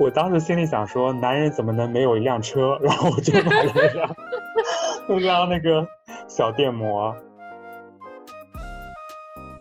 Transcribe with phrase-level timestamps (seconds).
[0.00, 2.78] 我当时心里想说，男人怎么能没有一辆车？
[2.80, 4.16] 然后我就买了一辆，
[5.10, 5.86] 一辆那个
[6.26, 7.14] 小电摩。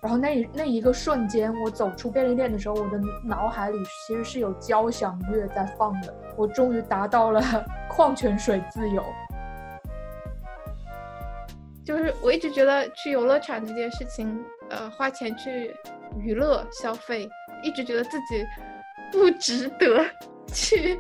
[0.02, 3.78] 然后那那一个瞬间，我走出便利店的时候，我的脑海里
[4.08, 6.16] 其实是有交响乐在放的。
[6.38, 7.42] 我终于达到了
[7.90, 9.04] 矿泉水自由。
[11.84, 15.76] 就是我一直觉得去游乐场这件事情，呃，花钱去
[16.18, 17.28] 娱乐消费，
[17.62, 18.46] 一直觉得自己
[19.12, 20.06] 不值得
[20.54, 20.98] 去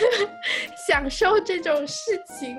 [0.86, 2.56] 享受这种事情。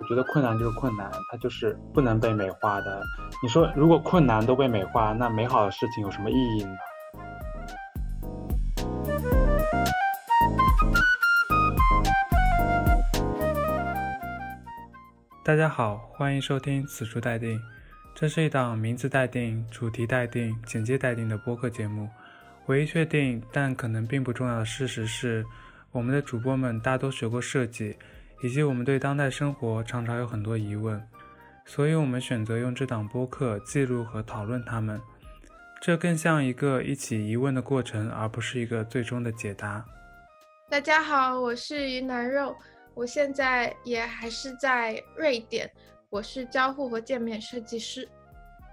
[0.00, 3.00] 我觉得困难就是困难，它就是不能被美化的。
[3.42, 6.74] 你说，如果困难都被美化，那美好的事情有什么意义呢？
[15.44, 17.56] 大家好，欢迎收听《此处待定》，
[18.20, 22.06] 这是一档名字待定、主题待定、简介待定的播客节目。
[22.66, 25.42] 唯一确定但可能并不重要的事实是，
[25.90, 27.96] 我们的主播们大多学过设计。
[28.42, 31.02] 以及我们对当代生活常常有很多疑问，
[31.64, 35.00] 所以我们选择用这档播客记录和讨论它们。
[35.80, 39.82] 这更像一个一起疑问的过程，而不是一个最终的解答。
[40.68, 42.54] 大家好，我是云南肉，
[42.92, 45.70] 我现在也还是在瑞典，
[46.10, 48.08] 我是交互和界面设计师。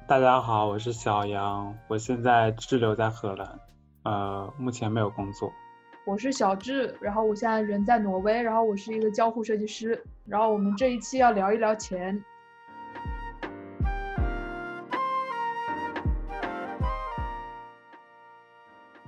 [0.07, 3.59] 大家好，我是小杨，我现在滞留在荷兰，
[4.05, 5.53] 呃，目前没有工作。
[6.03, 12.19] 我是小智，然后我现在人在挪威，然后我是一个交互设计师，然后我们这一期要聊一聊钱。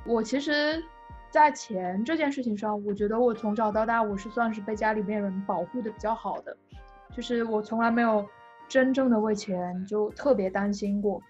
[0.06, 0.84] 我其实，
[1.32, 6.56] 在钱这件事情上，我觉得我从小到大我是算是被家里面人保护的比较好的，
[7.20, 8.26] 就是我从来没有
[8.70, 11.22] 真正的为钱就特别担心过，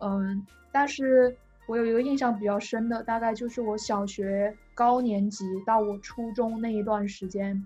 [0.00, 1.34] 嗯，但是。
[1.68, 7.64] 我有一个印象比较深的，大概就是我小学高年级到我初中那一段时间，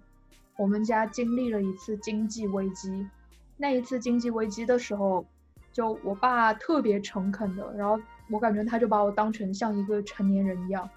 [0.58, 3.08] 我们家经历了一次经济危机。
[3.56, 5.24] 那一次经济危机的时候，
[5.72, 7.98] 就我爸特别诚恳的，然后
[8.30, 10.88] 我感觉他就把我当成像一个成年人一样，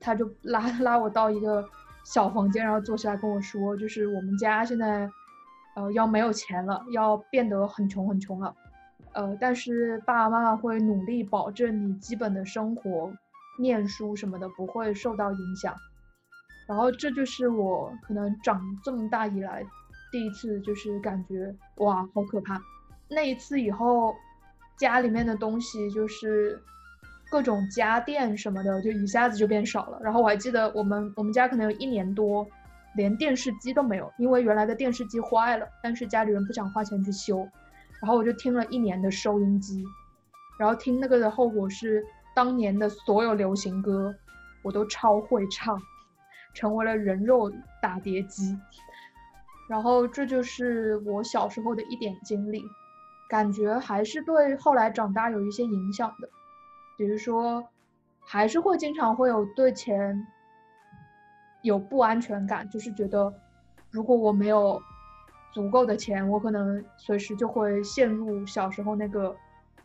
[0.00, 1.64] 他就拉拉我到一个
[2.02, 5.08] 小房间，然后坐下来跟我说，就是我们家现在，
[5.74, 8.54] 呃，要没有钱了，要变得很穷很穷了。
[9.12, 13.12] 呃，但是爸爸妈妈会努力保证你基本的生活、
[13.58, 15.74] 念书什么的不会受到影响。
[16.68, 19.64] 然后这就是我可能长这么大以来
[20.10, 22.60] 第一次，就是感觉哇，好可怕。
[23.08, 24.14] 那一次以后，
[24.78, 26.58] 家里面的东西就是
[27.30, 29.98] 各种家电什么的，就一下子就变少了。
[30.02, 32.46] 然后我还记得我们我们家可能有一年多
[32.94, 37.48] 连电视机都没有，因为原来的电视机坏了，但是家里人不想花钱去修。
[38.00, 39.84] 然后我就听了一年的收音机，
[40.58, 42.04] 然后听那个的后果是，
[42.34, 44.12] 当年的所有流行歌，
[44.62, 45.80] 我都超会唱，
[46.52, 48.58] 成为了人肉打碟机。
[49.68, 52.62] 然后这就是我小时候的一点经历，
[53.28, 56.28] 感觉还是对后来长大有一些影响的。
[56.98, 57.64] 比如说，
[58.20, 60.26] 还是会经常会有对钱
[61.62, 63.32] 有不安全感，就是觉得
[63.90, 64.80] 如果我没有。
[65.54, 69.36] 足够的钱，我可能随时就会陷入小时候那个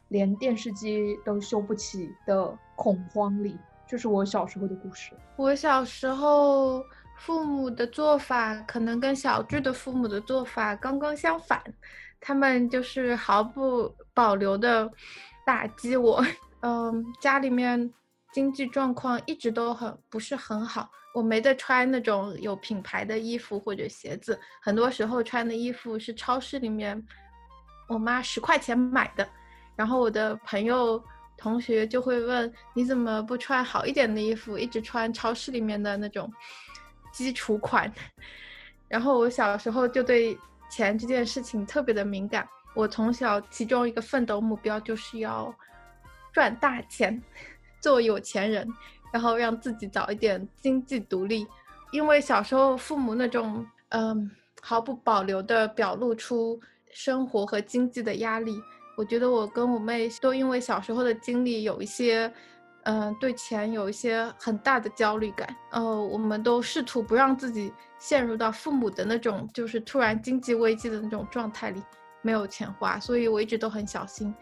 [0.08, 3.58] 连电视机都修不起的恐慌里。
[3.86, 5.12] 这是我小时候的故事。
[5.36, 6.82] 我小时候
[7.18, 11.62] 父母的做法可能跟小智的父母的做法刚刚相反，
[12.22, 14.90] 他们就是毫不保留的
[15.46, 16.24] 打击我。
[16.64, 17.94] 嗯，家里面
[18.32, 20.90] 经济状况一直都很不是很好。
[21.17, 27.03] 我没得穿那种有品牌的衣服或者鞋子，很多时候穿的衣服是超市里面
[27.88, 29.28] 我妈十块钱买的，
[29.75, 31.03] 然后我的朋友
[31.35, 36.31] 同学就会问你怎么不穿好一点的衣服，一直穿超市里面的那种
[37.11, 37.91] 基础款。
[38.87, 40.37] 然后我小时候就对
[40.70, 45.52] 钱这件事情特别的敏感，我从小其中一个奋斗目标就是要
[46.31, 47.20] 赚大钱，
[47.81, 48.72] 做有钱人。
[49.12, 51.48] 然后让自己早一点经济独立，
[51.92, 54.30] 因为小时候父母那种嗯
[54.62, 56.59] 毫不保留的表露出
[56.92, 58.62] 生活和经济的压力，
[58.98, 62.32] 我觉得我跟我妹都因为小时候的经历有一些
[62.84, 71.82] 嗯对钱有一些很大的焦虑感，呃，我们都试图不让自己陷入到父母的那种就是突然经济危机的那种状态里，
[72.22, 74.34] 没有钱花，所以我一直都很小心，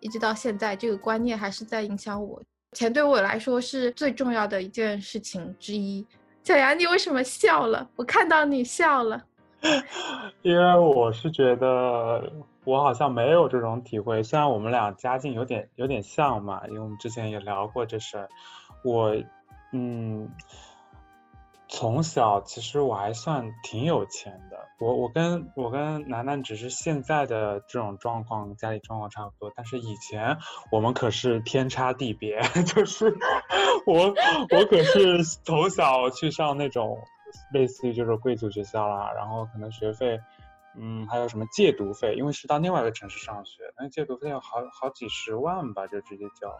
[0.00, 2.42] 一直到现在这个观念还是在影响我。
[2.72, 6.04] 钱对我来说是最重要的一件事情之一。
[6.42, 7.88] 小杨，你为什么笑了？
[7.96, 9.22] 我看到你笑了。
[10.42, 12.32] 因为我是觉得
[12.64, 14.20] 我好像没有这种体会。
[14.22, 18.28] 虽然我们俩家境有点有点像嘛，因为我们之前也聊过这事儿。
[18.82, 19.14] 我，
[19.72, 20.28] 嗯，
[21.74, 24.58] 从小其实我还算挺有钱的。
[24.78, 29.50] 我我跟我跟楠楠只是现在的这种状况，家里状况差不多。
[29.56, 30.36] 但是以前
[30.70, 33.16] 我们可是天差地别， 就是
[33.86, 34.08] 我
[34.50, 36.98] 我可是从小去上那种
[37.54, 40.20] 类似于就是贵族学校啦，然后可能学费。
[40.78, 42.14] 嗯，还有什么借读费？
[42.16, 46.54] 因为是到另外一个城市上学，那借读费要好好几十万吧，就直接交。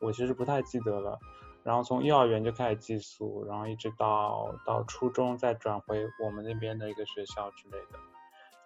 [0.00, 1.18] 我其实不太记得了。
[1.64, 7.98] 然后从幼儿园就开始寄宿，然后一直到到初中再转回我们那边的一个学校之类的。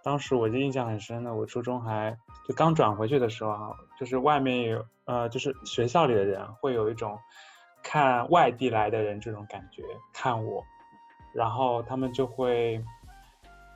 [0.02, 2.16] 当时我就印象很深的，我初中还
[2.46, 7.18] 就刚转回去的时候啊，就是外面有呃，就是学校里的人会有一种
[7.82, 10.62] 看外地来的人这种感觉看我，
[11.32, 12.84] 然后他们就会。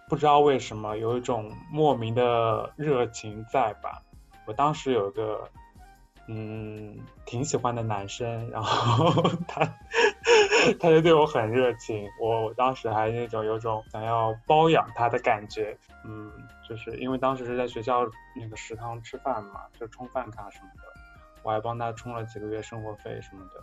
[0.09, 4.03] 不知道为什么有一种莫名的热情在吧？
[4.47, 5.49] 我当时有个
[6.29, 9.65] 嗯挺喜欢的男生，然后他
[10.79, 16.31] 他就对我很热情，我我当时还那种有种想要包养他的感觉，嗯，
[16.69, 18.07] 就是因为当时是在学校
[18.41, 20.83] 那个食堂吃饭嘛，就充饭卡什么的，
[21.43, 23.63] 我还帮他充了几个月生活费什么的。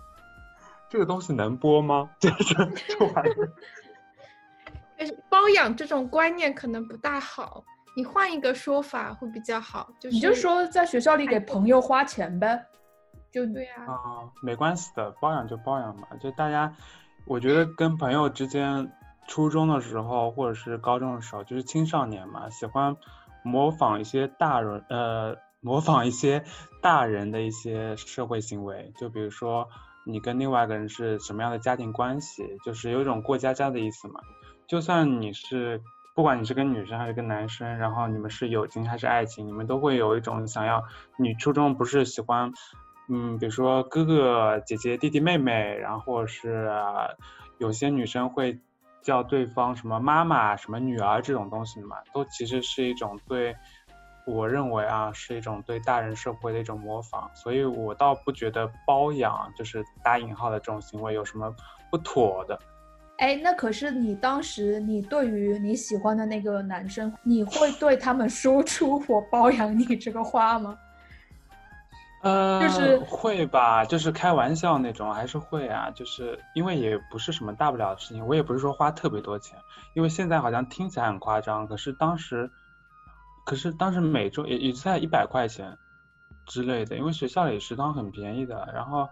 [0.89, 2.09] 这个东西能播吗？
[2.19, 2.53] 就是
[2.87, 3.31] 这玩意
[5.29, 7.63] 包养这种观念可能不大好，
[7.95, 9.89] 你换一个说法会比较好。
[9.99, 12.65] 就是你就说在学校里给朋友花钱呗，
[13.31, 13.73] 就对呀。
[13.87, 16.07] 啊，没关系的，包养就包养嘛。
[16.19, 16.73] 就大家，
[17.25, 18.91] 我觉得跟朋友之间，
[19.27, 22.95] 初中的时候或者是高中的时候，就是青少年嘛，喜欢
[23.43, 26.43] 模仿一些大人，呃，模仿一些
[26.81, 28.91] 大人的一些社会行为。
[28.97, 29.67] 就比如说
[30.05, 34.21] 你跟另外一个人是什么样的家庭关系，就是有一种过家家的意思嘛。
[34.67, 35.81] 就算你是，
[36.19, 40.83] 不管你是跟女生还是跟男生，然后你们是友情还是爱情，你们都会有一种想要。
[41.15, 42.51] 你初中不是喜欢，
[43.07, 46.69] 嗯，比如说哥哥姐姐弟弟妹妹，然后是
[47.57, 48.59] 有些女生会
[49.01, 53.55] 叫对方什么妈妈什么女儿这种东西嘛，都其实是一种对，
[54.27, 61.55] 我认为啊是一种对大人社会的一种模仿，所以我倒不觉得包养就是打引号的这种行为有什么
[61.89, 62.59] 不妥的。
[63.19, 70.77] 哎，那可是你当时，你对于你喜欢的那个男生，你会对他们说出“我包养你”这个话吗？
[72.23, 79.57] 呃，就是会吧，就是开玩笑那种，还是会啊，就是因为也不是什么大不了的事情，我也不是说花特别多钱，
[79.95, 82.49] 因为现在好像听起来很夸张，可是当时，
[83.45, 85.77] 可是当时每周也也在一百块钱
[86.45, 89.09] 之类的，因为学校里食堂很便宜的，然后。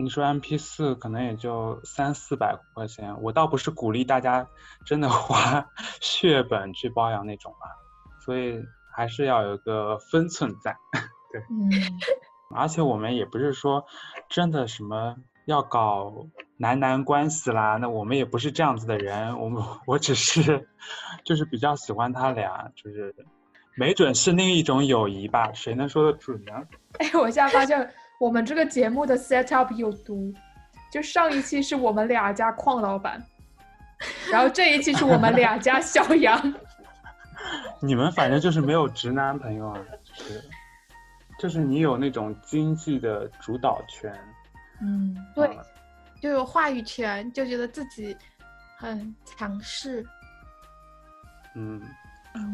[0.00, 4.46] 你说 M P 四可能也就三四百块钱，我倒不是鼓励大家
[4.86, 5.66] 真的花
[6.00, 7.66] 血本去包养那种吧，
[8.24, 8.62] 所以
[8.94, 10.76] 还是要有个分寸在。
[11.32, 11.68] 对，嗯，
[12.54, 13.84] 而且我们也不是说
[14.28, 15.16] 真的什么
[15.46, 16.14] 要搞
[16.56, 20.68] 男男关系啦，那我们也不是这样子的人，我们我只是
[21.24, 23.12] 就是比较喜欢他俩，就是
[23.76, 26.52] 没准是另一种友谊吧，谁能说得准呢？
[27.00, 27.92] 哎，我现在发现。
[28.18, 30.34] 我们这个节目的 set up 有毒，
[30.90, 33.24] 就上一期是我们俩家矿老板，
[34.30, 36.54] 然后这一期是我们俩家小杨。
[37.80, 40.44] 你们反正就是没有直男朋友啊，就是，
[41.38, 44.12] 就是你有那种经济的主导权。
[44.80, 45.56] 嗯，对，
[46.20, 48.16] 就有话语权，就觉得自己
[48.76, 50.04] 很强势。
[51.54, 51.80] 嗯。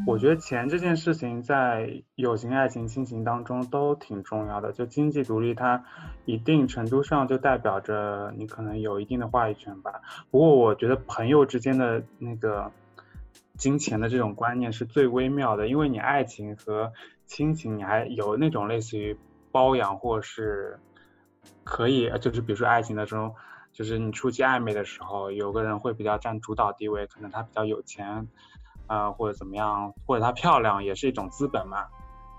[0.06, 4.72] 我觉得钱这件事情在友情、爱情、亲情当中都挺重要的。
[4.72, 5.84] 就经济独立，它
[6.26, 10.02] 一定程度上就代表着你可能有一定的话语权吧。
[10.30, 12.70] 不过我觉得朋友之间的那个
[13.56, 16.92] 金钱的这种观念是最微妙的，因为你爱情和
[17.26, 19.16] 亲情，你还有那种类似于
[19.50, 20.78] 包养或是
[21.62, 23.34] 可以，就是比如说爱情的时候，
[23.72, 28.28] 就是你初期暧昧的时候，有个人会比较占主导地位，可能他比较有钱。
[28.86, 31.86] 啊，或者怎么样，或者她漂亮也是一种资本嘛。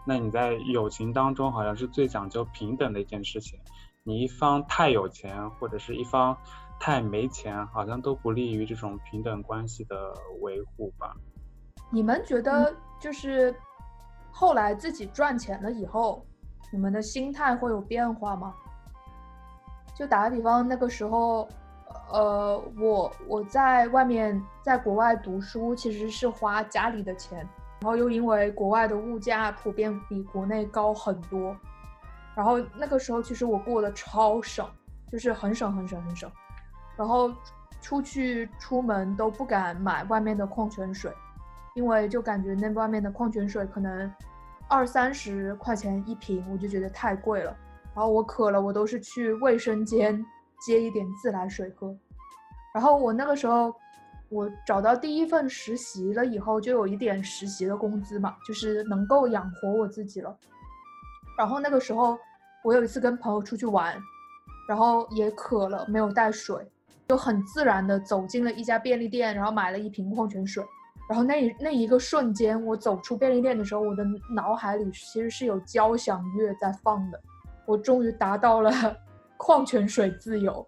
[0.06, 3.60] 那你在友情当中，好像是最讲究平等的一件事情。
[4.04, 6.38] 你一方太有钱，或者是一方
[6.80, 11.16] 太没钱，好像都不利于这种平等关系的维护吧。
[11.90, 13.56] 你们觉得，就是
[14.32, 16.24] 后来自己赚钱了以后，
[16.72, 18.54] 你们的心态会有变化吗？
[19.96, 21.48] 就打个比方，那个时候。
[22.12, 27.40] 呃，我我在外面在国外读书，其实是花家里的钱，
[27.82, 31.56] 然后又因为国外的物价普遍比国内高很多，
[32.36, 34.68] 然后那个时候其实我过得超省，
[35.12, 36.32] 就是很省很省很省，
[36.96, 37.32] 然后
[37.82, 41.12] 出去出门都不敢买外面的矿泉水，
[41.74, 44.12] 因为就感觉那外面的矿泉水可能
[44.68, 47.56] 二三十块钱一瓶，我就觉得太贵了。
[47.96, 50.24] 然后我渴了，我都是去卫生间
[50.66, 51.96] 接一点自来水喝。
[52.74, 53.74] 然后我那个时候，
[54.30, 60.36] 我找到第一份实习了以后，就有一点实习的工资嘛，就是能够养活我自己了。
[61.38, 62.18] 然后那个时候，
[62.64, 63.96] 我有一次跟朋友出去玩，
[64.68, 66.58] 然后也渴了，没有带水，
[67.08, 70.66] 就很自然的走进了一家便利店，然后买了一瓶矿泉水。
[71.08, 74.04] 然后那那一个瞬间，我走出便利店的时候，我的
[74.34, 77.22] 脑海里其实是有交响乐在放的。
[77.68, 78.72] 我终于达到了
[79.38, 80.66] 矿泉水自由。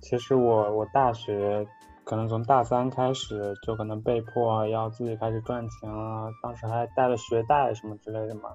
[0.00, 1.66] 其实我我大学
[2.04, 8.50] 可能从大三开始就可能被迫要自己开始赚钱了，当时还带了学贷什么之类的嘛。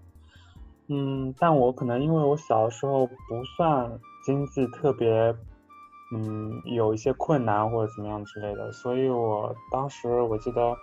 [0.87, 5.35] 嗯，但我可能因为我小的时候不算经济特别，
[6.13, 10.75] 嗯，有一些困难或者怎么样之类的，所以我当时我记得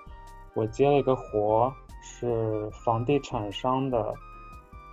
[0.55, 4.15] 我接了一个活，是房地产商的。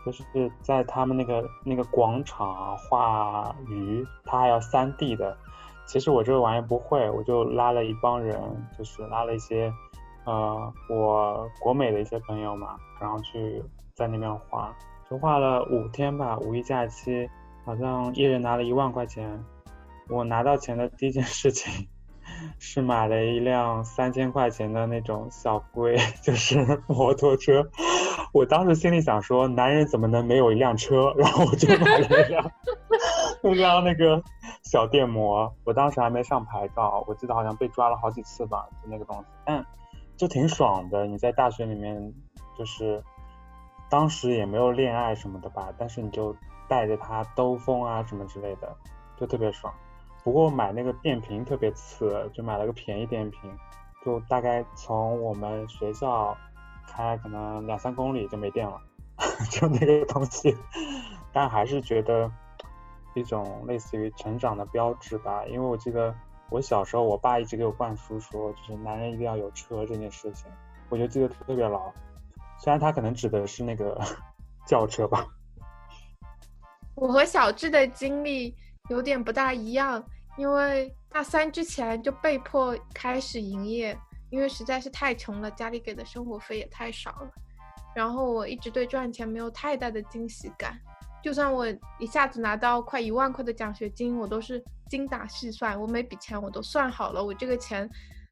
[0.05, 0.23] 就是
[0.61, 5.37] 在他们那个那个广场画鱼，他还要三 D 的。
[5.85, 8.39] 其实我这个玩意不会，我就拉了一帮人，
[8.77, 9.71] 就是拉了一些，
[10.25, 13.61] 呃，我国美的一些朋友嘛，然后去
[13.93, 14.73] 在那边画，
[15.09, 16.37] 就画了五天吧。
[16.39, 17.29] 五一假期，
[17.65, 19.43] 好像一人拿了一万块钱。
[20.09, 21.87] 我拿到钱的第一件事情。
[22.59, 27.67] 是买了一辆三千块钱的那种小龟， 就是摩托车。
[28.31, 31.13] 我当时心里想说，男人怎么能没有一辆车？
[31.17, 32.51] 然后我就买了一辆，
[33.43, 34.21] 一辆那个
[34.63, 35.53] 小电摩。
[35.63, 39.25] 我当时还没上牌照，我记得好像被抓了好几次吧，就那个东西。
[39.45, 39.65] 但
[40.17, 41.05] 就挺爽的。
[41.05, 42.13] 你在大学里面，
[42.57, 43.03] 就是
[43.89, 46.35] 当时也没有恋爱什么的吧，但是你就
[46.67, 48.75] 带着它兜风啊什么之类的，
[49.17, 49.71] 就特别爽。
[50.23, 53.57] 不过买那个电瓶特别次，就买了个便宜电瓶，
[54.05, 56.35] 就大概从我们学校
[56.87, 58.81] 开可能两三公里就没电了，
[59.51, 60.55] 就那个东西，
[61.33, 62.31] 但还是觉得
[63.15, 65.45] 一种类似于成长的标志吧。
[65.45, 66.15] 因为我记得
[66.49, 70.49] 我小时候，我爸一直给我灌输说，就是男人一定要有车这件事情，
[70.87, 71.91] 我就记得特别牢。
[72.59, 73.99] 虽然他可能指的是那个
[74.65, 75.27] 轿车吧。
[76.95, 78.55] 我和小智的经历。
[78.89, 80.03] 有点不大一样，
[80.37, 83.97] 因为大三之前就被迫开始营业，
[84.29, 87.31] 因为实在是太穷了，家里给的生活费也太少了。
[87.95, 90.77] 然后我一直对赚钱没有太大的惊喜感，
[91.23, 91.65] 就算我
[91.97, 97.89] 一下子拿到快一万块的奖学金，我都是精打细算，我每笔钱我都算好了，我这个钱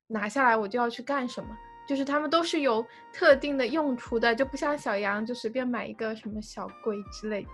[0.08, 1.50] 拿下来我就要去干什么。
[1.92, 7.50] 就是他们都是有特定的用处的，就不像小杨就随便买一个什么小龟之类的，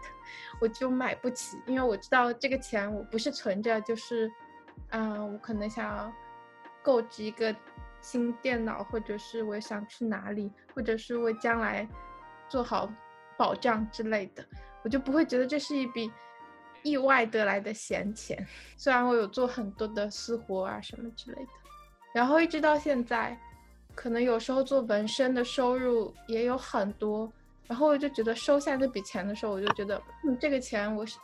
[0.62, 4.32] 我就买不起，因为我知道这个钱我不是存着，就是，
[4.91, 6.13] 嗯，我可能想要
[6.84, 7.56] 购置一个
[8.00, 11.89] 新电脑，或者是我想去哪里，或者是为将来
[12.48, 12.88] 做好
[13.38, 14.46] 保障之类的，
[14.84, 16.12] 我就不会觉得这是一笔
[16.84, 18.46] 意外得来的闲钱。
[18.77, 21.50] 虽然我有做很多的私活啊什么之类的，
[22.13, 23.36] 然后一直到现在。
[23.98, 27.30] 可能有时候做纹身的收入也有很多，
[27.66, 31.18] 然后我就觉得收下这笔钱的时候，我就觉得，嗯，这个钱我是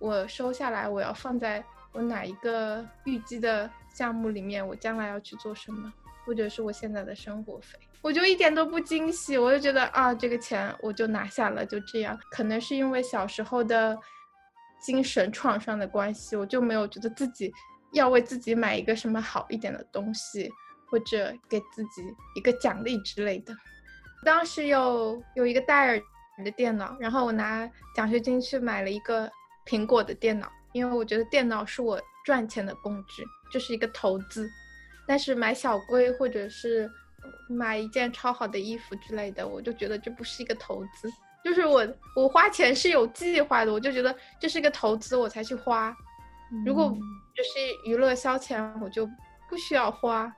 [0.00, 5.92] 我收下来，我要放在我哪一个预计的项目里面，我将来要去做什么，
[6.24, 12.18] 或者是我现在的生活费，我就一点都不惊喜，我就觉得啊，这个钱我就拿下了，就这样。
[12.32, 13.96] 可能是因为小时候的
[14.80, 17.52] 精神创伤的关系，我就没有觉得自己
[17.92, 20.50] 要为自己买一个什么好一点的东西。
[20.90, 22.02] 或者给自己
[22.34, 23.54] 一个奖励之类的。
[24.24, 26.02] 当时有有一个戴尔
[26.44, 29.30] 的电脑，然后我拿奖学金去买了一个
[29.66, 34.48] 苹果的电脑，因为我觉得电脑是我赚钱的工具，就是一个投资。
[35.06, 36.90] 但是买小龟或者是
[37.48, 41.08] 买一件超好的衣服之类的，我就觉得这不是一个投资，
[41.44, 45.96] 就是我我花钱是有计划的，我就觉得这是一个投资，我才去花。
[46.64, 46.90] 如果
[47.36, 47.50] 就是
[47.84, 49.08] 娱乐消遣，我就
[49.48, 50.34] 不需要花。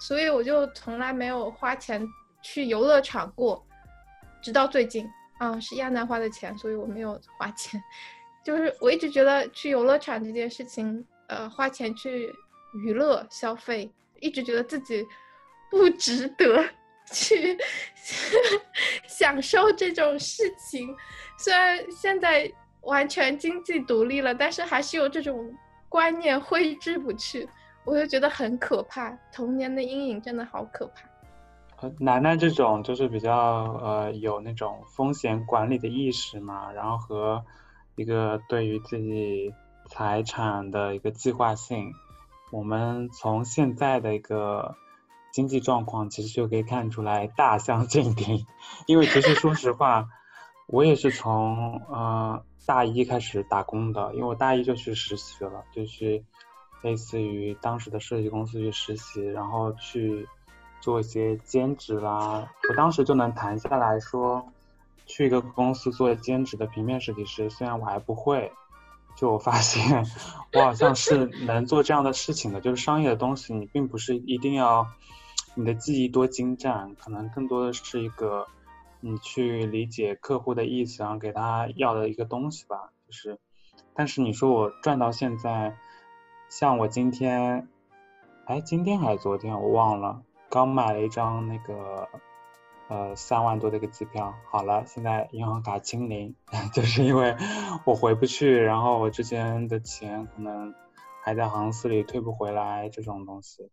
[0.00, 2.04] 所以我就从来没有花钱
[2.42, 3.64] 去游乐场过，
[4.42, 5.06] 直到最近，
[5.38, 7.80] 啊，是亚楠花的钱，所以我没有花钱。
[8.42, 12.34] 就是我一直觉得去游乐场这件事情，呃，花钱去
[12.82, 15.06] 娱乐消费，一直觉得自己
[15.70, 16.64] 不值得
[17.12, 17.58] 去
[19.06, 20.96] 享受这种事情。
[21.36, 25.54] 虽然现在完全经济独立了，但是还是有这种
[25.90, 27.46] 观念挥之不去。
[27.84, 31.08] 我就觉得很可怕，童年的阴影真的好可怕。
[31.80, 33.32] 呃，楠楠这种就是比较
[33.82, 37.42] 呃有那种风险管理的意识嘛，然后和
[37.96, 39.54] 一个对于自己
[39.88, 41.92] 财产的一个计划性，
[42.52, 44.76] 我们从现在的一个
[45.32, 48.46] 经济状况其实就可以看出来大相径庭。
[48.86, 50.06] 因为其实说实话，
[50.66, 56.24] 我也是从呃大一开始打工的，因为我大一就去实习了，就去
[56.82, 60.26] 类似于当时的设计公司去实习，然后去
[60.80, 62.50] 做一些兼职啦。
[62.68, 64.46] 我当时就能谈下来说，
[65.06, 68.52] 去一个公司做兼职的平面设计师，虽然我还不会，
[69.16, 70.04] 就我发现
[70.52, 72.60] 我好像是能做这样的事情的。
[72.60, 74.86] 就是商业的东西，你并不是一定要
[75.54, 78.46] 你的技艺多精湛，可能更多的是一个。
[79.02, 83.38] 你去理解客户的意思，然后给他要的一个东西吧，就是，
[83.94, 85.74] 但是你说我赚到现在，
[86.50, 87.68] 像我今天，
[88.44, 92.08] 哎，今天还是昨天我忘了，刚买了一张那个，
[92.88, 96.34] 呃，三万多的一个机票，好了，现在银行卡清零，
[96.74, 97.36] 就是因为
[97.84, 100.74] 我回不去，然后我之前的钱可能
[101.22, 103.70] 还在航司里退不回来这种东西。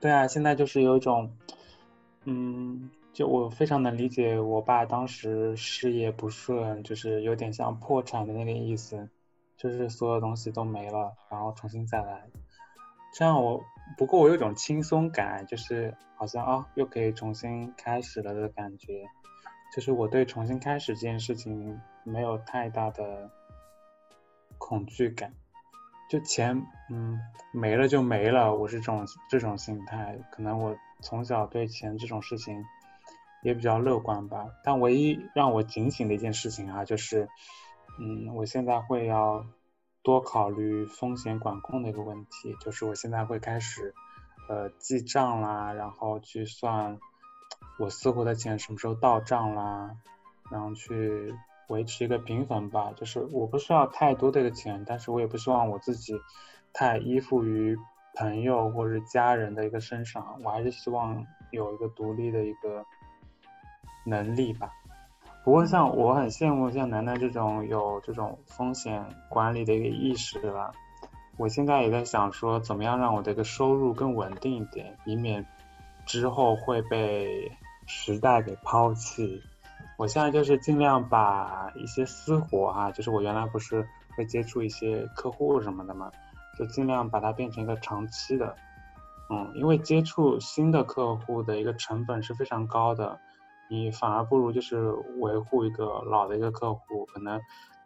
[0.00, 1.36] 对啊，现在就是有一种，
[2.24, 2.90] 嗯。
[3.10, 9.08] 就我非常能理解我爸当时事业不顺，就是有点像破产的那个意思，
[9.58, 12.24] 就是所有东西都没了，然后重新再来。
[13.12, 13.62] 这样我
[13.96, 19.06] 不过我有种轻松感，就是好像啊又可以重新开始了的感觉。
[19.74, 23.30] 就是我对重新开始这件事情没有太大的
[24.56, 25.34] 恐惧感。
[26.08, 27.18] 就钱嗯
[27.52, 30.18] 没了就没了，我是这种这种心态。
[30.30, 32.64] 可能我从小对钱这种事情。
[33.44, 37.28] 也比较乐观吧，但唯一让我警醒的一件事情啊，就是，
[37.98, 39.44] 嗯，我现在会要
[40.02, 43.94] 多考虑风险管控的一个问题，就是我现在会开始，
[44.48, 46.98] 呃，记账啦，然后去算
[47.78, 49.96] 我私活的钱什么时候到账啦，
[50.50, 51.34] 然后去
[51.68, 56.20] 维持一个平衡吧，就是我不需要太多的一个钱，但是我也不希望我自己
[56.72, 57.76] 太依附于
[58.14, 62.84] 朋友或者家人的一个身上，我还是希望有一个独立的一个。
[64.04, 64.72] 能力吧，
[65.48, 70.70] 不过像我很羡慕像楠楠这种有这种风险管理的一个意识，对吧？
[71.38, 75.46] 我现在也在想说，怎么样让我的一个收入更稳定一点，以免
[76.04, 77.50] 之后会被
[77.86, 79.42] 时代给抛弃。
[79.96, 86.12] 我现在就是尽量把一些私活哈，就是我原来不是会接触一些客户什么的嘛，
[86.58, 88.54] 就尽量把它变成一个长期的，
[89.30, 93.18] 嗯，因为接触新的客户的一个成本是非常高的。
[93.68, 97.40] 你反而不如就是维护一个老的一个客户，可能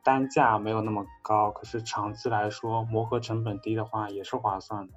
[0.05, 4.95] 单价没有那么高，可是长期来说磨合成本低的话也是划算的。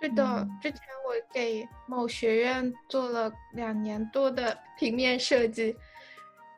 [0.00, 5.76] 对的，之前我给某学院做了两年多的平面设计，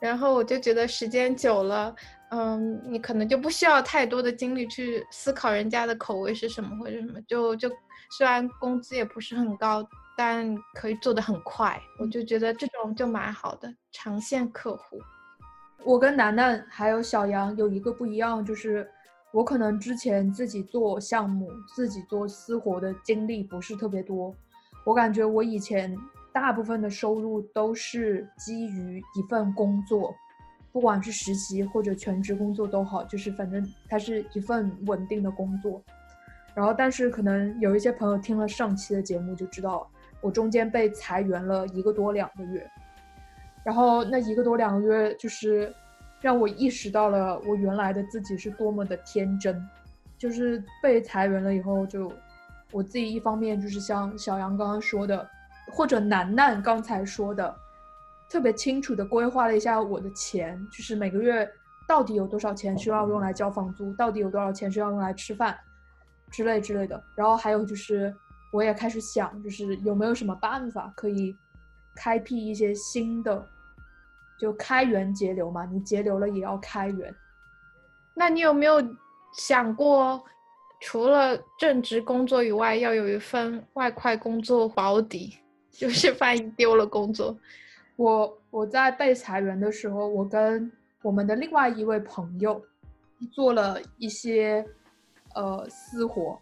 [0.01, 1.95] 然后我就觉得时间久了，
[2.31, 7.69] 嗯，你可能就不需要太多的精力去思考人家的口味是什么或者什么，就就
[8.17, 9.85] 虽然工资也不是很高。
[10.17, 14.99] 但可以做的很快，我就觉得这种就蛮好的长线客户。
[15.85, 18.89] 我跟楠楠还有小杨有一个不一样，就是
[19.33, 24.35] 我可能之前自己做项目、自己做私活的经历不是特别多。
[24.85, 25.97] 我感觉我以前
[26.33, 30.15] 大部分的收入都是基于一份工作，
[30.71, 35.83] 不管是实习或者全职工作都好，就是反正它是一份稳定的工作。
[36.55, 39.91] 然后，但是可能有一些朋友听了上期的节目就知道。
[40.23, 42.65] 我中间被裁员了一个多两个月，
[43.65, 45.75] 然后那一个多两个月就是
[46.21, 49.61] 让我意识到了我原来的自己是多么的天真，
[50.17, 52.11] 就是被裁员了以后，就
[52.71, 55.29] 我自己一方面就是像小杨刚刚说的，
[55.73, 57.53] 或者楠楠刚才说的，
[58.31, 61.51] 特别清楚的规划了一下我的钱，就是每个月
[61.89, 65.59] 到底有多少钱需要用来交房租，到底有多少钱需要用来吃饭，
[66.31, 68.15] 之类之类的，然后还有就是。
[68.53, 71.35] 我也开始想，就是有没有什么办法可以
[71.97, 73.45] 开辟一些新的，
[74.39, 75.65] 就开源节流嘛？
[75.65, 77.13] 你节流了也要开源。
[78.15, 78.75] 那你有没有
[79.35, 80.23] 想过，
[80.81, 85.39] 除了正职工作以外，要有一份外快工作保底，
[85.73, 87.35] 就是万一丢了工作？
[87.97, 92.63] 我我在被裁员的时候，我跟我们的另外一位朋友
[93.33, 94.63] 做了一些
[95.35, 96.39] 呃私活。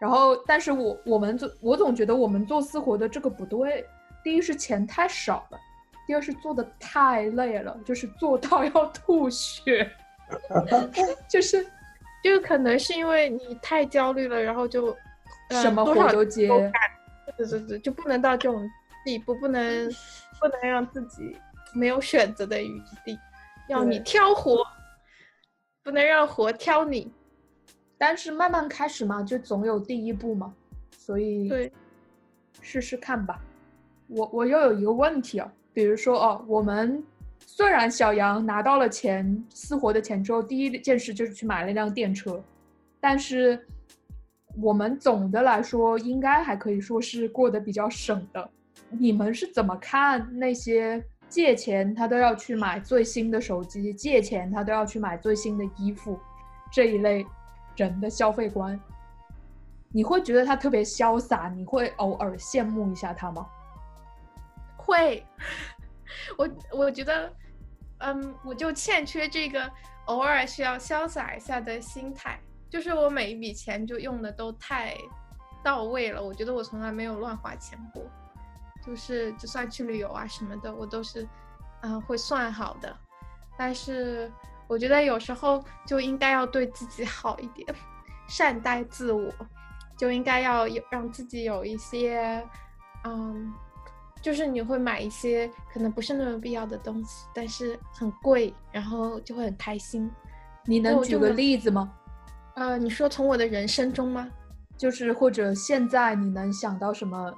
[0.00, 3.84] 然后，但是我我们做，我总觉得我们做私活的这个不对。
[4.22, 5.58] 第一是钱太少了，
[6.06, 9.90] 第二是做的太累了，就是做到要吐血。
[11.28, 11.66] 就是，
[12.22, 14.94] 就可能是因为你太焦虑了，然后就
[15.50, 16.48] 什么活都接。
[17.36, 18.68] 对对对，就不能到这种
[19.04, 19.88] 地步，不能
[20.40, 21.36] 不能让自己
[21.72, 23.18] 没有选择的余地，
[23.68, 24.62] 要你挑活，
[25.82, 27.10] 不能让活挑你。
[27.98, 30.54] 但是慢慢开始嘛，就总有第一步嘛，
[30.96, 31.72] 所以对，
[32.62, 33.42] 试试看吧。
[34.06, 37.04] 我我又有一个问题啊，比如说哦，我们
[37.38, 42.42] 虽然小杨拿到了钱私活的钱之后，第一件事就是去买了一辆电车，
[43.00, 43.66] 但是
[44.62, 48.50] 我们总的来说应该还可以说是过得比较省的。
[48.90, 56.18] 你们是怎么看那些借钱他都要去买最新的手机，借钱他都要去买最新的衣服
[56.72, 57.26] 这一类
[57.78, 58.78] 人的消费观？
[59.90, 61.48] 你会觉得他特别潇洒？
[61.48, 63.46] 你会偶尔羡慕一下他吗？
[64.76, 65.24] 会，
[66.36, 67.32] 我我觉得，
[67.98, 69.70] 嗯，我就欠缺这个
[70.06, 72.38] 偶尔需要潇洒一下的心态。
[72.68, 74.94] 就是我每一笔钱就用的都太
[75.64, 78.04] 到位了，我觉得我从来没有乱花钱过。
[78.84, 81.26] 就是就算去旅游啊什么的，我都是，
[81.80, 82.94] 嗯，会算好的。
[83.56, 84.30] 但是
[84.68, 87.66] 我觉得有时候就应该要对自己好一点，
[88.28, 89.32] 善待自我，
[89.96, 92.46] 就应该要有让自己有一些，
[93.04, 93.52] 嗯。
[94.20, 100.10] 就是你会买一些可能不是那么必要的东西，但是很贵，然后就会很开心。
[100.64, 101.94] 你能举个例子吗？
[102.56, 104.28] 呃，你说从我的人生中吗？
[104.76, 107.32] 就是或者现在你能想到什么，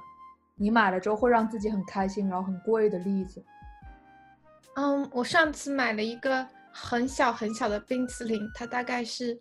[0.55, 3.45] 你买了之后会让自己很开心，然后很贵的例子？
[4.73, 9.39] 嗯，我上次买了一个很小很小的冰淇淋，它大概是，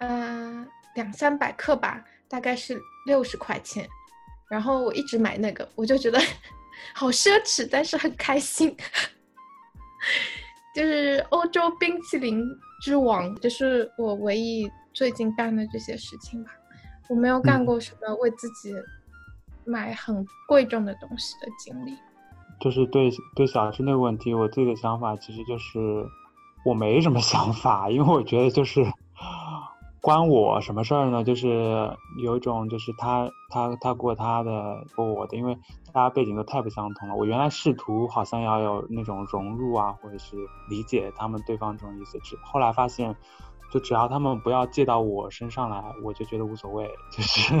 [0.00, 3.88] 嗯，两三百克吧，大概是六十块钱。
[4.50, 6.18] 然后我一直买那个，我就觉得
[6.94, 8.76] 好奢侈，但是很开心。
[10.74, 12.42] 就是欧洲冰淇淋
[12.82, 16.50] 之王，就是我唯一最近干的这些事情吧。
[17.08, 18.74] 我没有干过什么为自己
[19.64, 21.96] 买很贵重的东西的经历。
[22.60, 25.78] 就是对对小吃那个问题，我自己的想法其实就是
[26.64, 28.86] 我没什么 想法，因为我觉得就是。
[30.04, 31.22] 关我什么事儿呢？
[31.22, 35.56] 就是有一种，就是他他他过他的，过我的，因为
[35.92, 37.14] 大家背景都太不相同了。
[37.14, 40.34] 我原来试图好像要有那种融入啊，或者是
[40.68, 43.14] 理解他们对方这种意思，只后来发现，
[43.70, 46.90] 就只要他们不要借到我身上来，我就觉得无所谓。
[47.16, 47.54] 就是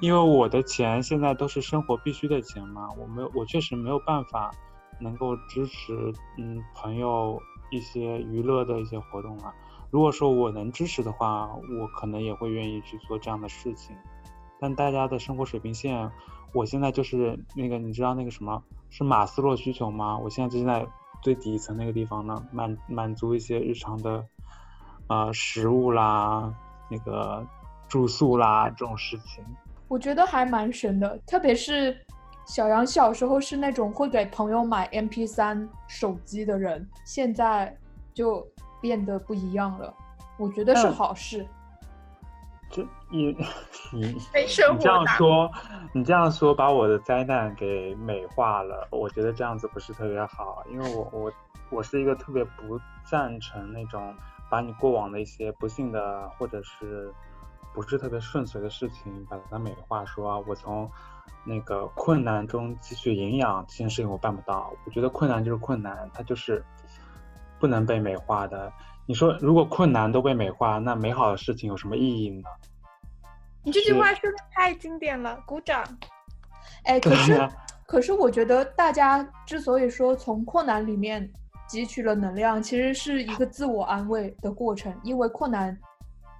[0.00, 4.52] 因为我的钱现在都是生活必须的钱嘛，我没有，我确实没有办法
[5.00, 7.36] 能够支持嗯朋友
[7.72, 9.52] 一些娱乐的一些活动啊。
[9.90, 11.48] 如果说我能支持的话，
[11.80, 13.96] 我可能也会愿意去做这样的事情。
[14.60, 16.10] 但大家的生活水平线，
[16.54, 20.16] 我现在就是那个，你知道那个什么是马斯洛需求吗？
[20.18, 20.86] 我现在就在
[21.20, 24.24] 最底层那个地方呢，满满足一些日常的，
[25.08, 26.54] 呃，食物啦，
[26.90, 27.46] 那个
[27.88, 29.44] 住宿啦这种事情。
[29.88, 32.00] 我觉得还蛮神的，特别是
[32.44, 37.76] 小杨小时候是那种会给朋友买 MP3 手机的人，现在
[38.14, 38.46] 就。
[38.82, 39.94] 变得不一样了，
[40.36, 41.46] 我觉得是好事。
[42.68, 43.26] 这你
[43.92, 45.48] 你 你这样说，
[45.94, 48.88] 你这样说把我的灾难给美化了。
[48.90, 51.32] 我觉得这样子不是特别好，因为我我
[51.70, 54.12] 我是一个特别不赞成那种
[54.50, 57.14] 把你过往的一些不幸的或者是
[57.72, 60.90] 不是特别顺遂的事情把它美化，说我从
[61.44, 64.72] 那个困难中汲取营养这件事情我办不到。
[64.84, 66.64] 我觉得困难就是困难，它就是。
[67.60, 68.72] 不能被美化的，
[69.06, 72.42] 你说如果困难都被美化，那美好的事情有什么意义呢？
[73.62, 75.84] 你这句话说的太经典了，鼓掌。
[76.82, 77.48] 哎， 可是
[77.86, 81.32] 可是我觉得大家之所以说从困难里面
[81.68, 85.78] 汲取了能量，其实是一个自我安慰的过程，因为困难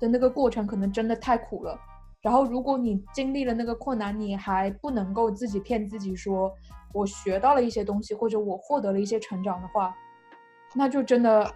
[0.00, 1.78] 的那个过程可能真的太苦了。
[2.22, 6.54] 然后如果你经历了那个困难，你还不能够自己骗自己说
[6.94, 9.94] 我学到了一些东西，或者我获得了一些成长的话。
[10.74, 11.52] 那就真的，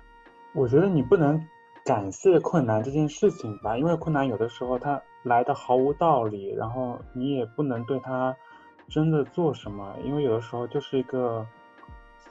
[0.52, 1.40] 我觉得你不能
[1.84, 8.36] 感谢困难这件事情吧，因为困难有的时候它来的毫无道理，然后你也不能对它
[8.88, 11.46] 真的做什么，因为有的时候就是一个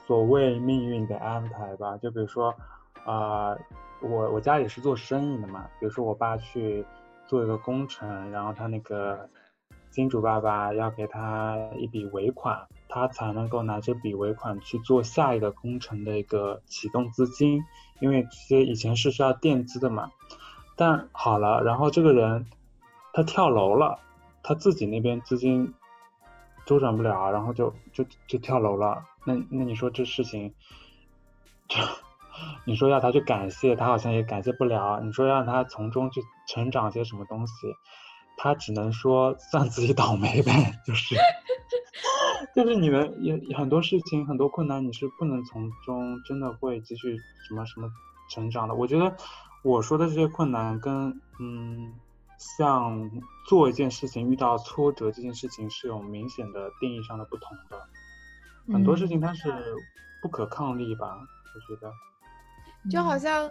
[0.06, 1.96] 所谓命运的安排吧。
[1.96, 2.54] 就比如说，
[3.06, 3.56] 啊，
[4.02, 6.84] 我我家里是做生意的嘛，比如说我爸去
[7.26, 9.28] 做一个工程，然后他那个
[9.90, 12.66] 金主爸爸要给他一笔尾款。
[12.88, 17.64] 他才能够拿这笔尾款去做下一个工程的一个启动资金，
[18.00, 20.12] 因为这些以前是需要垫资的嘛。
[20.76, 22.46] 但好了，然后这个人
[23.12, 23.98] 他跳楼了，
[24.42, 25.74] 他自己那边资金
[26.64, 29.04] 周转不了，然后就就就跳楼了。
[29.26, 30.54] 那那你说这事情，
[31.68, 31.80] 就
[32.64, 35.00] 你说要他去感谢他，好像也感谢不了。
[35.02, 37.52] 你说让他从中去成长些什么东西，
[38.36, 41.16] 他只能说算自己倒霉呗，就是。
[42.54, 47.88] 就是你们也很多事情很多困难，你是不能从中真的会继续什么什么
[48.30, 48.74] 成长的。
[48.74, 49.14] 我觉得
[49.62, 51.92] 我说的这些困难跟嗯，
[52.38, 53.10] 像
[53.46, 57.78] 做一件事情遇到挫折这件事情是有明显的定义上的不同的。
[58.72, 59.52] 很多事情它是
[60.22, 61.92] 不可抗力吧，我觉得。
[62.90, 63.50] 就好像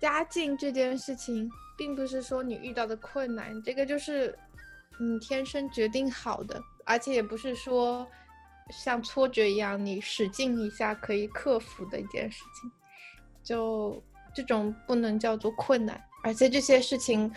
[0.00, 4.36] 家境这件事情，并不是说你遇到的困难，这个就是
[4.98, 8.06] 你天生决定好的，而且也不是说
[8.70, 12.70] 像挫折一样，你使劲一下可以克服的一件事情。
[13.44, 14.02] 就
[14.34, 17.32] 这种不能叫做困难，而且这些事情，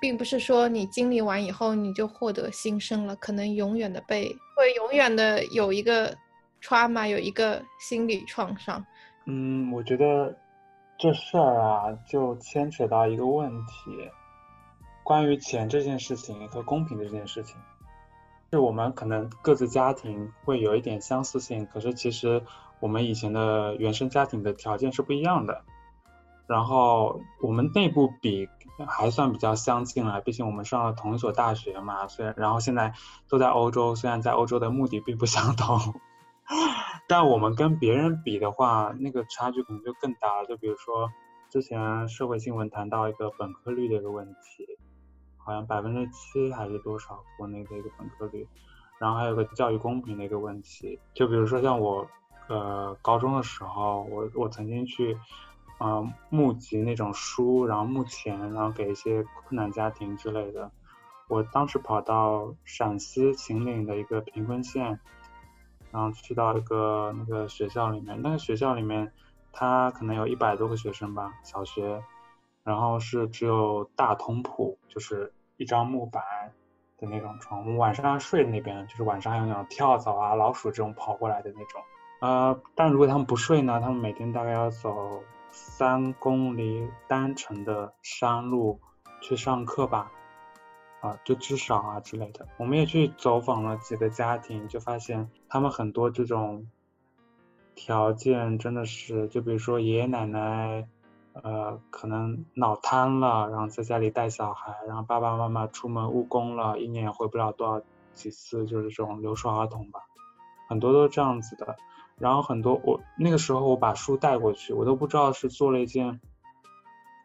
[0.00, 6.16] 并不是说你经历完以后你就获得新生了，可能永远的被会永远的有一个
[6.62, 8.84] trauma，有一个心理创伤。
[9.26, 10.34] 嗯，我觉得。
[10.98, 14.10] 这事儿啊，就牵扯到一个问题，
[15.04, 17.56] 关于钱这件事情和公平的这件事情，
[18.50, 22.42] 是我们可能各自家庭会有一点相似性，可是其实
[22.80, 25.64] 我们以前的原生家庭的条件是不一样的，
[26.46, 28.48] 然后我们内部比
[28.88, 32.94] 还算比较相近了，毕竟我们上了同一所大学嘛，虽然然后现在
[33.28, 36.00] 都在欧洲，虽然在欧洲的目的并不相同。
[37.08, 40.46] 但我们跟别人比的话，那个差距可能就更大了。
[40.46, 41.10] 就比如说，
[41.50, 44.66] 之前社会新闻谈到一个本科率的一个问题，
[45.36, 48.46] 好像百分之七还是多少国内的一个本科率，
[48.98, 50.98] 然后还有个教育公平的一个问题。
[51.14, 52.06] 就比如说像我，
[52.48, 55.16] 呃，高中的时候，我我曾经去，
[55.78, 60.70] 呃，募集那种书，然后募钱，然后给一些困难家庭之类的。
[61.28, 64.98] 我当时跑到陕西秦岭的一个贫困县。
[65.96, 69.10] 然后去到一个那个学校里面，那个学校里面，
[69.50, 72.02] 他可能有一百多个学生吧，小学，
[72.64, 76.22] 然后是只有大通铺，就是一张木板
[76.98, 81.80] 的那种床，我们晚上睡那边，就是晚上还有那种跳蚤啊、老鼠这种跑过来的那种。
[82.20, 88.78] 呃，但如果他们不睡呢，他们每天大概要走三公里单程的山路
[89.22, 90.12] 去上课吧。
[91.24, 96.68] 就至少啊之类的，我们也去走访了几个家庭，就发现他们很多这种
[97.74, 100.88] 条件真的是，就比如说爷爷奶奶，
[101.32, 107.82] 呃，可能脑瘫了，然后在家里带小孩，然后爸爸妈妈出门务工了，一年也回不了多少
[108.14, 110.00] 几次，就是这种留守儿童吧，
[110.68, 111.76] 很多都是这样子的。
[112.18, 116.20] 然后很多我那个时候我把书带过去，我都不知道是做了一件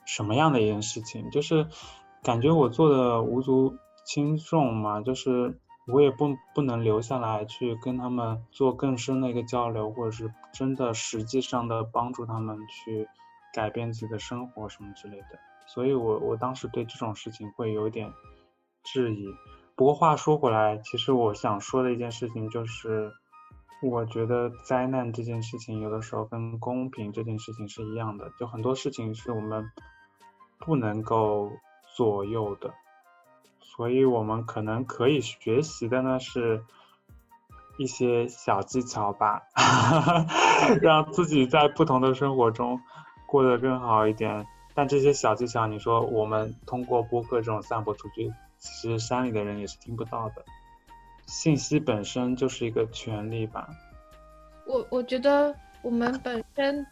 [0.06, 1.68] 什么样的一件事情，就是。
[2.24, 13.08] 感觉我做的无足轻重嘛，就是我也不不能留下来去跟他们做更深的一个交流，或者是真的实际上的帮助他们去
[13.56, 15.40] 改变自己的生活什么之类的。
[15.66, 18.14] 所以，我我当时对这种事情会有点
[18.84, 19.26] 质疑。
[19.76, 23.12] 不过话说回来，其实我想说的一件事情就是，
[23.82, 29.72] 我觉得灾难这件事情有的时候跟公平这件事情是一样的，就很多事情是我们
[30.60, 31.50] 不能够。
[31.96, 32.74] 左右的，
[33.60, 36.64] 所以我们可能可以学习的呢是
[37.78, 39.44] 一些小技巧吧，
[40.82, 42.80] 让自己在不同的生活中
[43.26, 44.46] 过得更好一点。
[44.74, 50.46] 但这些小技巧，你说我们通过播客这种散播出去，其实山里的人也是听不到的。
[51.26, 53.68] 信息本身就是一个权利吧。
[54.66, 56.86] 我我觉得我们本身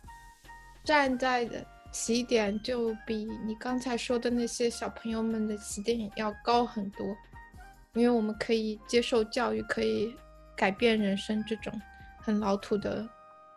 [0.83, 1.65] 站在的。
[1.91, 7.07] 起点就比你刚才说的那些小朋友们的起点要高很多，
[7.93, 10.15] 因为我们可以接受教育，可以
[10.55, 11.73] 改变人生这种
[12.19, 13.09] 很老土的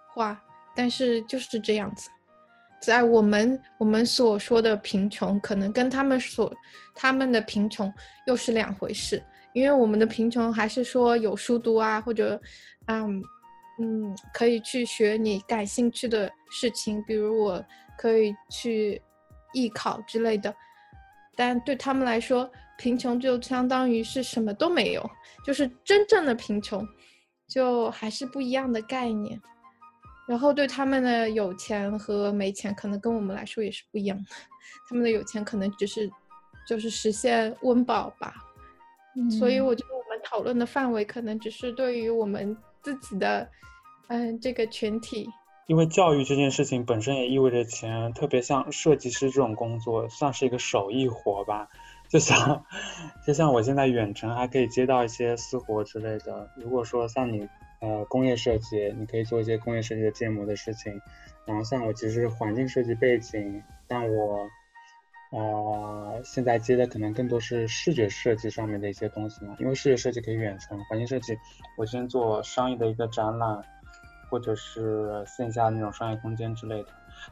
[0.08, 0.42] 话，
[0.74, 2.08] 但是就是这样子，
[2.80, 6.50] 在我们我们所说的贫穷，可能跟他们所
[6.94, 7.92] 他们的贫穷
[8.26, 12.40] 又是两回事，因为我们的贫穷还是说有书读啊，或者
[12.86, 13.22] 嗯
[13.78, 17.62] 嗯可以去学你感兴趣的事情，比如我。
[17.98, 19.00] 可以去
[19.52, 20.54] 艺考之类的，
[21.36, 25.10] 但对他们来说，贫穷就相当于是什么都没有，
[25.44, 26.86] 就是真正的贫穷，
[27.46, 29.40] 就还是不一样的概念。
[30.26, 34.24] 然后对他们的有钱和没钱，可能跟我们来说也是不一样的。
[34.88, 36.10] 他们的有钱可能只是
[36.66, 38.34] 就是实现温饱吧。
[39.38, 43.46] 所以我觉得我们讨论的范围可能只是对于我们自己的，
[44.08, 45.28] 嗯，这个群体。
[45.72, 51.66] 因为教育这件事情本身也意味着钱，特别像设计师这种工作，算是一个手艺活吧。
[52.10, 52.62] 就像，
[53.26, 56.50] 就像我现在远程还可以接到一些私活之类的。
[56.56, 57.48] 如果说像你，
[57.80, 61.00] 呃，工业设计，你可以做一些工业设计的建模的事情。
[61.46, 64.46] 然后像我其实环境设计背景，但我，
[65.30, 69.56] 呃，现在接的可能更多是视觉设计上面的一些东西嘛。
[69.58, 71.38] 因为视觉设计可以远程，环境设计，
[71.78, 73.64] 我先做商业的一个展览。
[74.32, 76.88] 或者是线下那种商业空间之类的，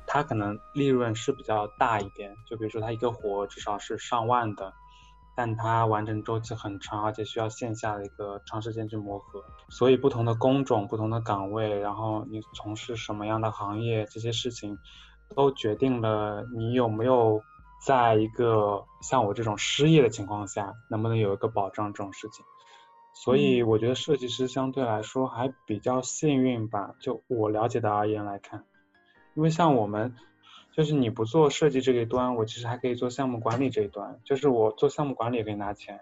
[0.07, 2.37] 它可能利润是比较大一点。
[2.47, 4.71] 就比如说，它一个活至少是上万的，
[5.35, 9.43] 但它完成周期很长，而且需要线下的一个长时间去磨合。
[9.71, 14.77] 所以不同的工种、不同的岗位，然后你从事什么样的行业，这些事情
[15.35, 17.41] 都决定了你有没有
[17.83, 22.45] 在一个像我这种失业的情况下，能不能有一个保障这种事情。
[23.13, 28.65] 所以我觉得设计师相对来说还比较幸运吧，就我了解的而言来看，
[29.35, 30.15] 因为像我们，
[30.73, 36.01] 就是你不做设计这一端，我其实还可以做项目管理这一端，就是我做项目管理也可以拿钱，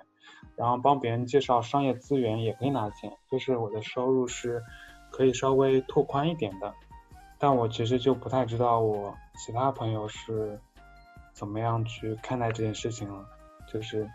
[0.55, 4.63] 然后帮别人介绍商业资源也可以拿钱，就是我的收入是
[5.11, 6.73] 可以稍微拓宽一点的，
[7.39, 10.61] 但我其实就不太知道我其他朋友是
[11.33, 13.27] 怎么样去看待这件事情了，
[13.73, 14.09] 就是。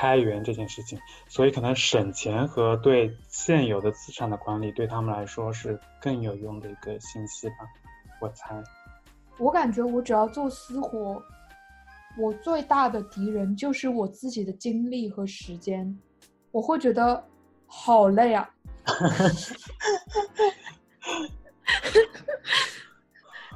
[0.00, 7.56] 开源这件事情，所以可能省钱和对现有的资产的管理，对他们来说是更有用的一个信息吧。
[8.18, 8.56] 我猜。
[9.38, 11.22] 我感觉我只要做私活，
[12.16, 15.94] 我最大的敌人就是我自己的精力和时间，
[16.50, 17.22] 我会觉得
[17.66, 18.48] 好累啊。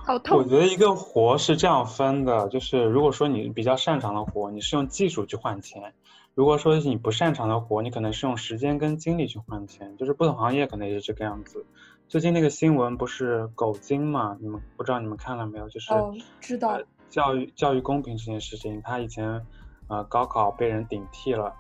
[0.05, 0.37] 好 痛。
[0.37, 5.95] 我觉得一个活是这样分的，就是如果说你比较擅长的活，你是用技术去换钱。
[6.35, 11.65] 如果说你不擅长的活，你可能是用时间跟精力去换钱，就是不同行业可能也是这个样子。
[12.09, 14.37] 最近那个新闻不是狗精嘛？
[14.41, 15.69] 你们不知道你们看了没有？
[15.69, 15.93] 就是
[16.41, 19.47] 知道教育教育公平这件事情，他以前
[19.87, 21.55] 呃高考被人顶替了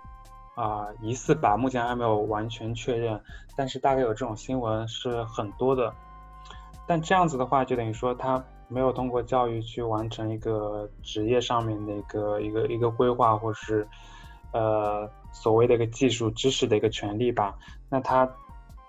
[0.56, 3.20] 啊，疑似吧，目前还没有完全确认，
[3.56, 5.94] 但是大概有这种新闻是很多的。
[6.84, 13.86] 但这样子的话，就等于说他没有通过教育去完成一个职业上面的一个一个一个规划，或是。
[14.54, 17.58] 呃，所谓的一个技术知识的一个权利吧，
[17.90, 18.30] 那他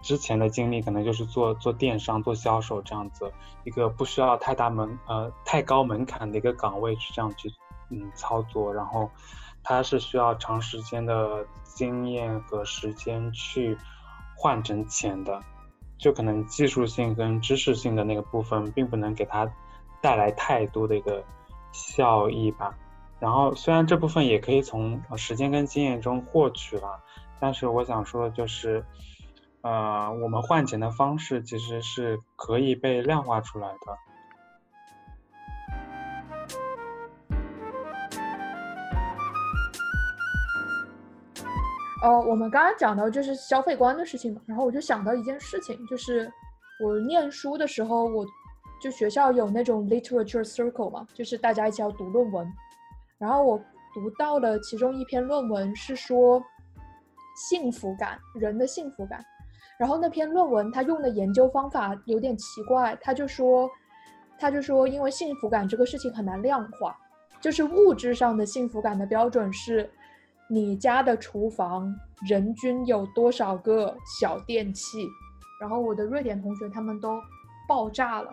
[0.04, 7.52] 之前的经历可能就是做做电商、做销售这样子一个不需要太大门呃太高门槛的一个岗位去这样去
[7.90, 9.10] 嗯操作，然后
[9.64, 13.76] 他是需要长时间的经验和时间去
[14.38, 15.42] 换成钱的，
[15.98, 19.52] 就可能技术性跟知识性的那个部分并不能给他
[20.00, 21.24] 带来太多的一个
[21.72, 22.78] 效益吧。
[23.20, 27.02] 然后虽然这部分也可以从时间跟经验中获取了，
[27.40, 28.84] 但是我想说的就是，
[29.62, 33.98] 呃，我们换钱的方式其实是可以被量化出来的。
[42.04, 46.32] 哦，我们刚刚讲到就是消费观的事情嘛，然后我就想到一件事情，就是
[46.84, 48.24] 我念书的时候，我
[48.80, 52.54] 就学校有那种 literature circle 嘛，就是大家一起要读论文。
[53.18, 53.58] 然后我
[53.94, 56.44] 读到了其中一篇论文，是说
[57.50, 59.24] 幸福感，人的幸福感。
[59.78, 63.70] 然后那篇论文他用的研究方法有点奇怪，他就说，
[64.38, 66.96] 他就说，因为幸福感这个事情很难量化，
[67.42, 69.90] 就是物质上的幸福感的标准是，
[70.50, 71.94] 你家的厨房
[72.28, 75.08] 人均有多少个小电器。
[75.60, 77.18] 然后我的瑞典同学他们都
[77.68, 78.30] 爆炸了，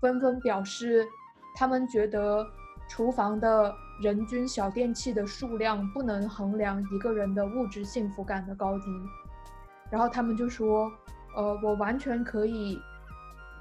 [0.00, 1.06] 纷纷表示
[1.54, 2.44] 他们觉得
[2.92, 3.74] 厨房的。
[4.00, 8.86] 人均小电器的数量不能衡量一个人的物质幸福感的高低，
[9.90, 10.90] 然后他们就说，
[11.36, 12.80] 呃，我完全可以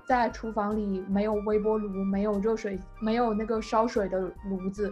[0.03, 4.91] 在厨房里没有微波炉、没有热水、没有那个烧水的炉子，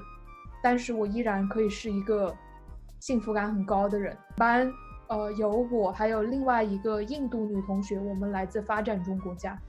[0.62, 2.32] 但是我依然可以是一个
[3.00, 4.16] 幸福感很高的人。
[4.38, 4.72] 班，
[5.08, 9.60] 呃，有我还有另外一个印度女同学，我们来自发展中国家，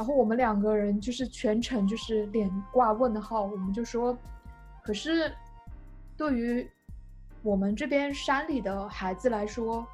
[0.00, 4.16] 然后我们两个人就是全程就是脸挂问号，我们就说。
[4.82, 5.30] 可是，
[6.16, 6.66] 对于
[7.42, 9.86] 我们这边山里的孩子来说，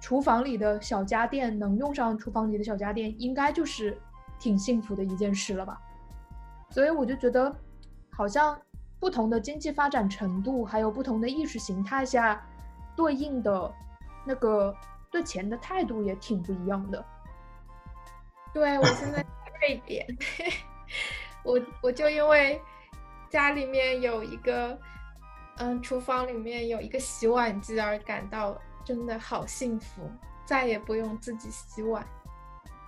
[0.00, 3.94] 厨房里的小家电能用上厨房里的小家电，应该就是
[4.38, 5.78] 挺幸福的一件事了吧？
[6.70, 7.54] 所以我就觉得，
[8.08, 8.58] 好像
[8.98, 12.42] 不同的经济发展程度，还有不同的意识形态下，
[12.96, 13.70] 对应的
[14.24, 14.74] 那个
[15.10, 17.04] 对钱的态度也挺不一样的。
[18.52, 19.24] 对我现在
[19.60, 20.06] 瑞典，
[21.44, 22.60] 我我就因为。
[23.30, 24.74] 家里面有一个，
[25.58, 30.10] 嗯，厨房里面有一个洗碗机，而感到真的好幸福，
[30.46, 32.02] 再也不用自己洗碗。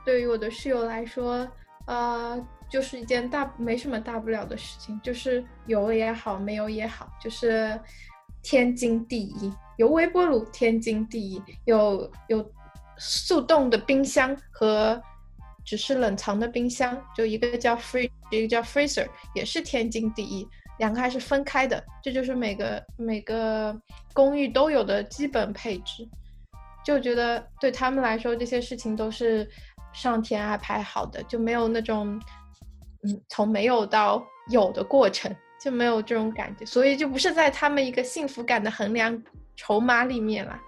[0.02, 1.46] 对于我的室友来说，
[1.84, 7.78] 呃，就是一件大没什么大不了的事情，就是有也好，没有也好，就是
[8.42, 9.52] 天经地义。
[9.76, 12.50] 有微波炉，天经地义；有有
[12.96, 14.98] 速冻的冰箱和。
[15.70, 19.06] 只是冷藏的冰箱，就一个叫 fridge，一个叫 freezer，
[19.36, 20.44] 也是天经地义。
[20.80, 23.80] 两个还是分开的，这就是每个每个
[24.12, 26.04] 公寓都有的基本配置。
[26.84, 29.48] 就觉得对他们来说，这些事情都是
[29.92, 32.20] 上天安排好的，就没有那种
[33.04, 35.32] 嗯从没有到有的过程。
[35.62, 39.22] 就没有这种感觉，所以就不是在他们一个幸福感的衡量
[39.54, 40.58] 筹码里面了。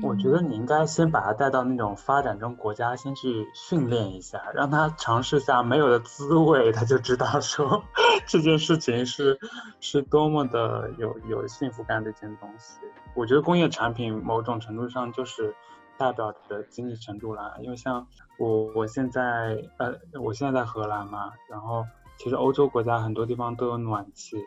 [0.00, 7.84] 我觉得你应该先把他带到那种发展中国家，先去训练一下，让他尝试下没有的滋味，他就知道说
[8.26, 9.38] 这件事情是
[9.80, 12.78] 是多么的有有幸福感的一件东西。
[13.14, 15.54] 我觉得工业产品某种程度上就是
[15.98, 18.06] 代表着经济程度啦，因为像
[18.38, 21.84] 我我现在呃我现在在荷兰嘛，然后
[22.16, 24.38] 其实欧洲国家很多地方都有暖气，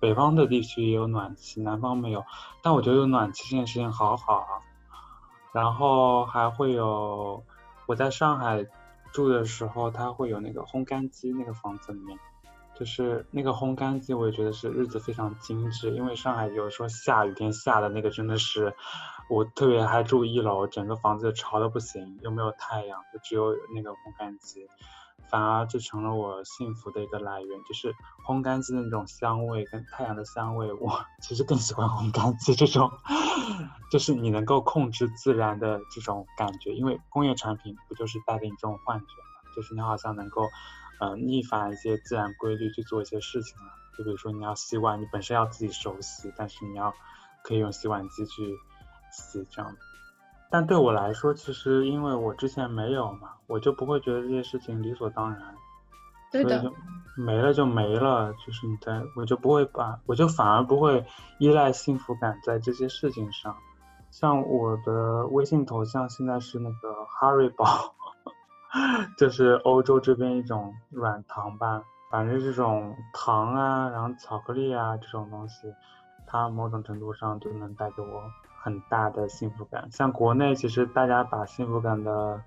[0.00, 2.22] 北方的地区也有暖气，南方没有，
[2.62, 4.60] 但我觉得有暖气这件事情好好啊。
[5.52, 7.44] 然后还会有，
[7.86, 8.66] 我在上海
[9.12, 12.18] 住的时候，它会有那个烘干机，那个房子里面，
[12.74, 15.90] 就是那个烘干机，我也觉得是日子非常精致。
[15.90, 18.74] 因为上海有时候下雨天下的那个真的是，
[19.28, 24.66] 我特别还住一楼，整个房子潮的不行，又没有太阳，就只有那个烘干机。
[25.30, 27.94] 反而就成了我幸福的一个来源，就是
[28.26, 32.90] 烘干机的那种香味跟太阳的香味，我 其实更喜欢烘干机这种，
[33.90, 40.50] 就是你能够控制自然的这种感觉，因为工业产品不就是带给你这种幻觉嘛，就是你好像能够，
[41.00, 46.92] 呃，逆反一些自然规律去做一些事情了，就比如说你要洗碗，你本身要自己手洗，但是你要
[47.42, 48.58] 可以用洗碗机去
[49.10, 49.76] 洗这样。
[50.52, 55.40] 但对我来说，其实因为我之前没有嘛，我就不会觉得这些事情理所当然，
[56.30, 56.70] 对的，
[57.16, 61.06] 没了就没了，就是你在，我就不会把，我就反而不会
[61.38, 63.56] 依赖幸福感在这些事情上。
[64.10, 67.94] 像我的微信头像现在是那个哈瑞 宝，
[69.16, 75.72] 就是欧洲这边一种软糖吧，反正这种糖啊，然后巧克力啊这种东西，
[76.26, 78.22] 它某种程度上就能带给我。
[78.62, 82.40] 很大的幸福感，像国内其实大家把幸福感的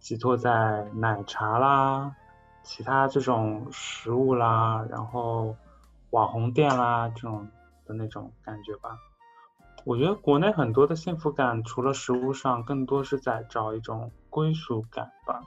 [0.00, 2.16] 寄托在奶茶啦、
[2.62, 5.54] 其他这种食物啦，然后
[6.08, 7.46] 网红店啦这种
[7.84, 8.96] 的那种感觉吧。
[9.84, 15.42] 我觉得国内很多的幸福感，除了食物上，更多是在找一种归属感吧，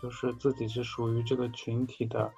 [0.00, 2.30] 就是自己是属于这个群体的。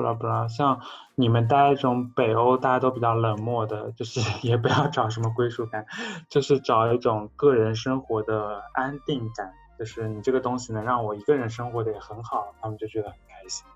[0.00, 0.80] 不啦不啦，像
[1.14, 5.84] 你们待这种北欧，大家都比较冷漠的，就是 也不要找什么归属感，
[6.30, 13.66] 就是找一种个人生活的安定感，就是你这个东西能让我一个人生活的也很好，他们就觉得很开心。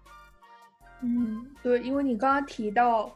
[1.02, 3.14] 嗯，对，因为你刚刚提到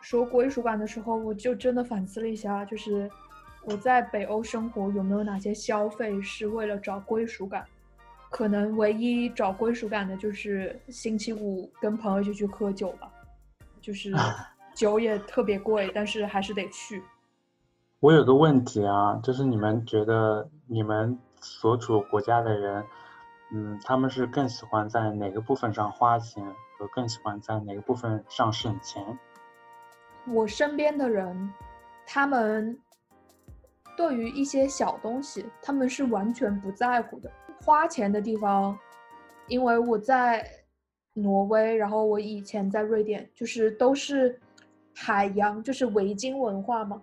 [0.00, 3.10] 说归属感的时候，我就真的反思了一下，就是
[3.64, 7.64] 我在北欧生活有没有哪些消费是为了找归属感。
[8.34, 13.08] 可能唯一找归属感的就是星期五跟朋友一起去喝酒吧，
[13.80, 14.12] 就是
[14.74, 17.00] 酒也特别贵，但是还是得去。
[18.00, 22.84] 我有个问题啊，就是你们觉得你们所处国家的人，
[23.52, 26.44] 嗯，他们是更喜欢在哪个部分上花钱，
[26.76, 29.16] 和更喜欢在哪个部分上省钱？
[30.26, 31.54] 我身边的人，
[32.04, 32.76] 他们
[33.96, 37.30] 对于一些小东西，他们是完全不在乎的。
[37.64, 38.78] 花钱的地方，
[39.48, 40.46] 因为我在
[41.14, 44.38] 挪威，然后我以前在瑞典，就是都是
[44.94, 47.00] 海洋，就是维京文化嘛。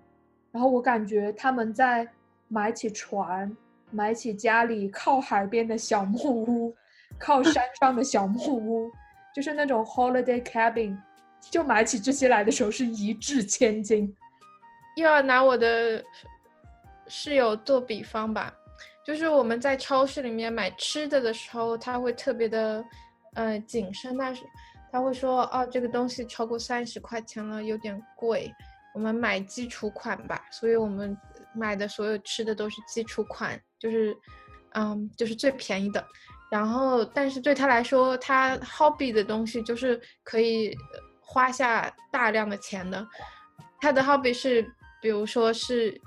[0.51, 2.07] 然后我感觉他们在
[2.47, 3.57] 买起船，
[3.89, 6.75] 买起家里靠海边的小木屋，
[7.17, 8.91] 靠山上的小木屋，
[9.33, 10.95] 就是那种 holiday cabin，
[11.49, 14.15] 就买起这些来的时候是一掷千金。
[14.95, 16.03] 又要拿我的
[17.07, 18.53] 室友做比方吧。
[19.03, 22.83] 就是我们在超市里面买吃的的时候，他会特别的，
[23.33, 24.15] 呃，谨慎。
[24.17, 24.43] 但是
[24.91, 28.53] 他会说，哦，这个东西超过三十块钱了，有点贵，
[28.93, 30.45] 我们买基础款吧。
[30.51, 31.17] 所以我们
[31.55, 34.15] 买的所有吃的都是基础款，就是，
[34.75, 36.05] 嗯，就是最便宜的。
[36.51, 40.75] 然后，但是对他来说，他 hobby 的东西就是可以
[41.21, 43.07] 花下大量的钱的。
[43.79, 44.61] 他的 hobby 是，
[45.01, 45.99] 比如说是，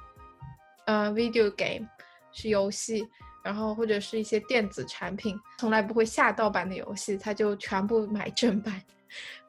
[0.86, 1.88] 呃，video game。
[2.34, 3.08] 是游戏，
[3.42, 8.82] 然后或者是一些电子产品，从来不会下盗版的游戏，他就全部买正版，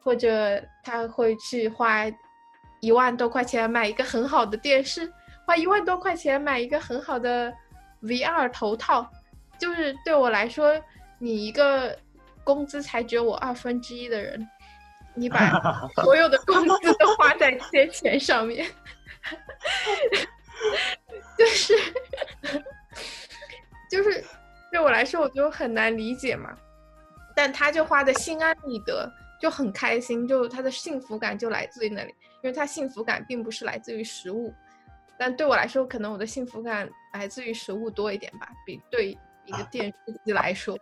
[0.00, 2.04] 或者他会去花
[2.80, 5.12] 一万多块钱买一个很好的电视，
[5.44, 7.52] 花一万多块钱买一个很好的
[8.02, 9.10] VR 头套，
[9.58, 10.80] 就是对我来说，
[11.18, 11.98] 你一个
[12.44, 14.48] 工资才只有我二分之一的人，
[15.14, 18.64] 你把 所有的工资都花在这些钱上面，
[21.36, 21.74] 就是。
[23.96, 24.22] 就是
[24.70, 26.54] 对我来说，我就很难理解嘛。
[27.34, 32.14] 但他就花的心安理得，就很开心，就他的幸福感就来自于那里。
[32.42, 34.54] 因为他幸福感并不是来自于食物，
[35.18, 40.78] 但对我来说，可能我的幸福感来自于食物多一点吧，比对一个电视机来说。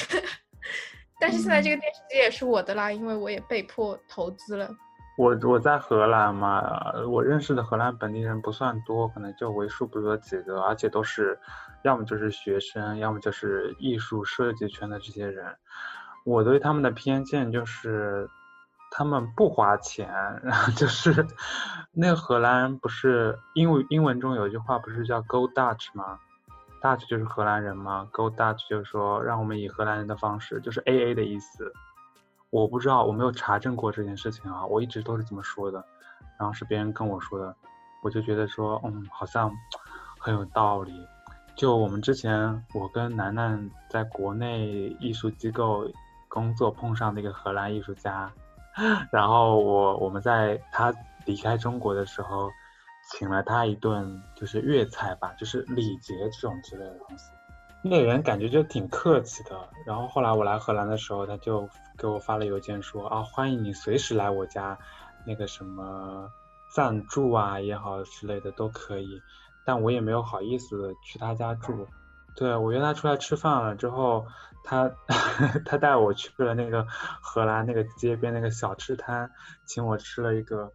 [1.18, 4.70] 但是现在这个电视机也是我的啦，因为我也被迫投资了。
[5.18, 11.38] 我我在荷兰嘛，我认识的荷兰本地人不算多，可能就为数不多几个，而且都是
[11.82, 15.54] 要么就是学生，要么就是艺术设计圈的这些人。
[16.24, 18.28] 我对他们的偏见就是
[18.90, 20.08] 他们不花钱，
[20.42, 21.26] 然后就是
[21.92, 26.18] 那个荷兰不是英文英文中有一句话不是叫 “Go Dutch” 吗
[26.80, 31.70] ？Dutch 就是荷兰人嘛，Go Dutch 就是说让我们以荷兰人的方式，就是 A A 的意思。
[32.52, 35.82] 我不知道，我没有查证过这件事情啊，我一直都是这么说的，
[36.38, 37.56] 然后是别人跟我说的，
[38.02, 39.50] 我就觉得说，嗯，好像
[40.20, 40.92] 很有道理。
[41.56, 45.88] 就我们之前，我跟楠楠在国内艺术机构
[46.28, 48.30] 工作碰上那个荷兰艺术家，
[49.10, 50.92] 然后我我们在他
[51.24, 52.50] 离开中国的时候，
[53.10, 57.24] 请了他一顿就是粤菜吧，就是礼节这种之类的东西。
[57.84, 61.68] 那人感觉就挺客气的，然后后来我来荷兰的时候，他就
[61.98, 64.78] 给我发了邮件说啊，欢迎你随时来我家，
[65.26, 66.30] 那个什么
[66.72, 69.20] 暂住啊也好之类的都可以，
[69.64, 71.88] 但我也没有好意思去他家住。
[72.36, 74.26] 对我约他出来吃饭了之后，
[74.62, 74.90] 他
[75.66, 76.86] 他带我去了那个
[77.20, 79.28] 荷兰那个街边那个小吃摊，
[79.66, 80.72] 请我吃了一个。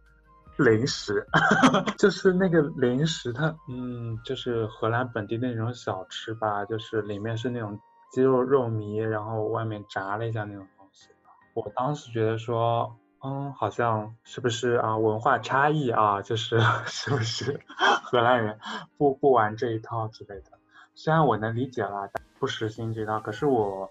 [0.58, 1.26] 零食，
[1.96, 7.78] 就是那个零食，它嗯，就是荷兰本地那种小吃吧，就是里面是那种
[8.10, 11.08] 鸡肉肉糜，然后外面炸了一下那种东西。
[11.54, 17.60] 我当时觉得说，嗯，好像是不是啊，文化差异啊，就是 是不是
[18.04, 18.58] 荷兰人
[18.96, 20.58] 不不玩这一套之类的？
[20.94, 23.90] 虽然我能理解啦，不实行这套，可是我。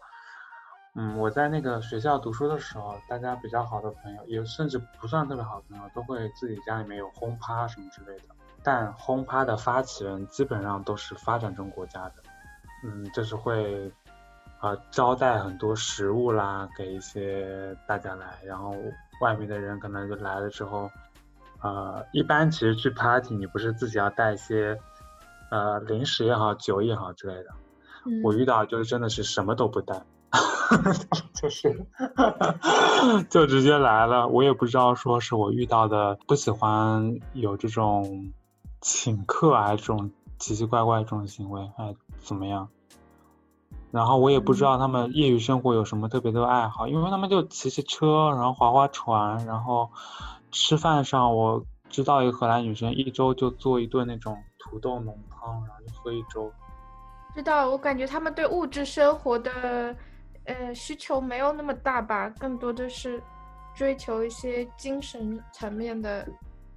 [1.00, 8.24] 嗯，我在那个学校读书的时候，大家比较好的朋友，也甚至不算特别好的朋友，都会自己家里面有轰趴什么之类的。
[8.64, 12.16] 但轰趴的发起人基本上都是发展中国家的，
[12.84, 13.92] 嗯，就是会，
[14.60, 18.76] 呃，招待很多食物啦，给一些大家来，然后
[19.22, 20.90] 外面的人可能就来了之后，
[21.62, 24.76] 呃，一般其实去 party 你不是自己要带一些，
[25.52, 27.52] 呃，零食也好，酒也好之类的。
[28.24, 30.02] 我遇到就是真的是什么都不带。
[31.34, 31.86] 就是，
[33.30, 34.28] 就直接来了。
[34.28, 38.32] 我也不知道说是我遇到的不喜欢有这种
[38.82, 42.68] 请客啊这种奇奇怪怪这种行为，还怎么样？
[43.92, 49.90] 然后我也不知道他们业余生活有什么特别的爱好，因为他们就骑骑车，然后划划船，然后
[50.52, 56.52] 吃饭上，我知道一个荷兰女生一周就做一顿那种土豆浓汤，然后就喝一周。
[57.34, 59.96] 知道，我感觉他们对物质生活的。
[60.48, 63.22] 呃，需求没有那么大吧，更多的是
[63.76, 66.28] 追求一些精神层面的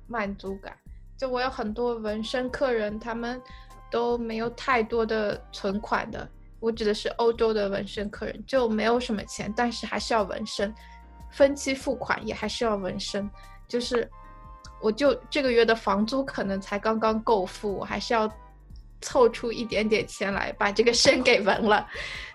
[0.07, 0.77] 满足感。
[1.16, 3.41] 就我有很多纹身客人，他们
[3.91, 6.29] 都没有太多的存款的。
[6.59, 10.75] 我指的是欧洲的纹身客人，就没有什么钱，但是还是要纹身，
[11.31, 13.31] 分期付款也还是要纹身。
[13.68, 14.11] 就是，
[14.83, 18.31] 我就这个月的房租可能才刚刚够付，我还是要
[19.01, 21.87] 凑出一点点钱来把这个身给纹了。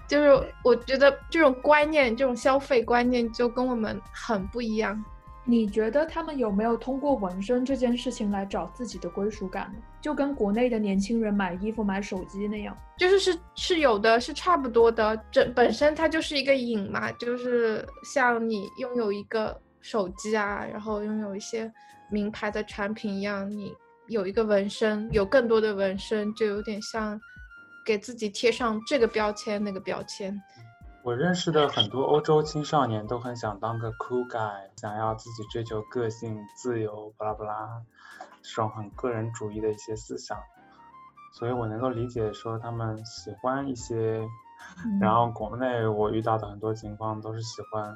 [0.08, 5.04] 就是我觉得这种观念，这种消费观念就跟我们很不一样。
[5.48, 9.80] 你觉得他们有没有通过纹身这件事情来找自己的归属感呢？
[10.02, 15.16] 就跟国内的年轻人买衣服、买手机那样，就是是是有的，是差不多的。
[15.32, 21.72] 这本身它就是一个瘾嘛，就是像你拥有一个手机啊，然后拥有一些
[22.10, 23.72] 名牌的产品一样，你
[24.08, 27.22] 有一个纹身，有更多的纹身，就有点像。
[27.86, 30.42] 给自己贴上这个标签那个标签。
[31.04, 37.82] 我认识的很多欧洲青少年都很想当个 cool guy，想要自己追求个性、自由，巴拉巴拉，
[38.42, 40.38] 这种很个人主义的一些思想。
[41.32, 44.28] 所以我能够理解说他们喜欢一些。
[45.00, 47.96] 然后国内我遇到的很多情况都是喜欢，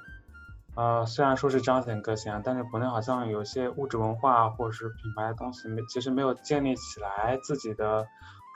[0.75, 8.05] 呃，虽然说是彰显个性，但是国内好像有些物质文化或者是品牌的东西没，其实没有建立起来自己的。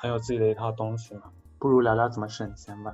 [0.04, 1.22] 很有自己的一套东西嘛，
[1.58, 2.94] 不如聊聊怎么省钱吧。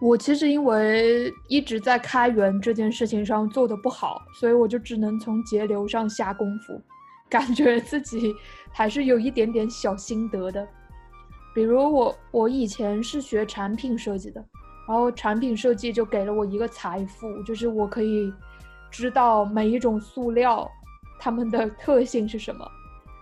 [0.00, 6.82] 我其实因为一直在开源这件事情上做的不好，所以我就只能从节流上下功夫，
[7.28, 8.34] 感觉自己
[8.72, 10.66] 还是有一点点小心得的。
[11.54, 14.44] 比如我我以前是学产品设计的，
[14.88, 18.32] 然后产品设计就给了我一个财富，就是我可以
[18.90, 20.68] 知道每一种塑料
[21.20, 22.68] 它们的特性是什么，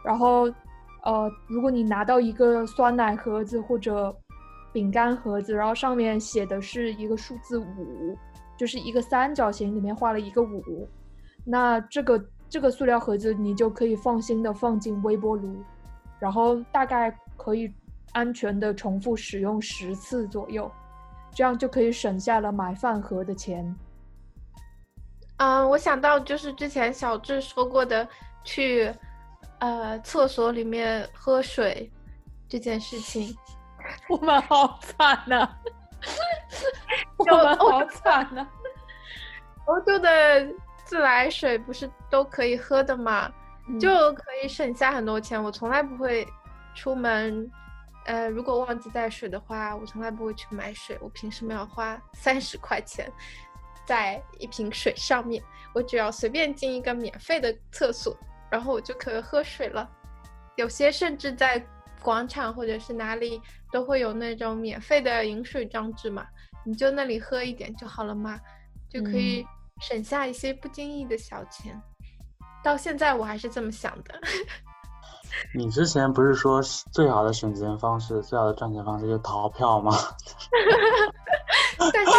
[0.03, 0.51] 然后。
[1.09, 4.15] 呃，如果你拿到一个酸奶盒子或者
[4.75, 8.15] 饼干盒子，然后上面写的是一个数字五，
[8.59, 10.87] 就是一个三角形里面画了一个五，
[11.47, 15.57] 那这个这个塑料盒子你就可以放心的放进微波炉，
[16.19, 17.73] 然后大概可以
[18.13, 20.71] 安全的重复使用十次左右，
[21.33, 23.75] 这样就可以省下了买饭盒的钱。
[25.39, 28.07] 嗯，我想到就是之前小智说过的，
[28.45, 28.93] 去
[29.61, 31.91] 呃厕所里面喝水
[32.49, 33.37] 这件事情。
[34.09, 35.49] 我们好惨呐！
[37.19, 38.47] 我们好惨呐！
[39.67, 40.09] 欧洲的
[40.85, 43.31] 自来水不是都可以喝的吗？
[43.81, 45.43] 就可以省下很多钱。
[45.43, 46.27] 我从来不会
[46.75, 47.51] 出门，
[48.07, 50.99] 呃，如果忘记带水的话，我从来不会去买水。
[51.01, 53.11] 我凭什么要花三十块钱
[53.87, 55.43] 在一瓶水上面？
[55.75, 58.17] 我只要随便进一个免费的厕所，
[58.51, 59.89] 然后我就可以喝水了。
[60.57, 61.65] 有些甚至在
[62.03, 63.41] 广场或者是哪里
[63.71, 66.27] 都会有那种免费的饮水装置嘛，
[66.65, 68.39] 你就那里喝一点就好了嘛，
[68.89, 69.47] 就可以
[69.81, 71.81] 省下一些不经意的小钱。
[72.65, 74.21] 到现在我还是这么想的。
[75.55, 76.61] 你之前不是说
[76.93, 79.93] 最好的省钱方式、最好的赚钱方式就是逃票吗？
[81.93, 82.13] 但是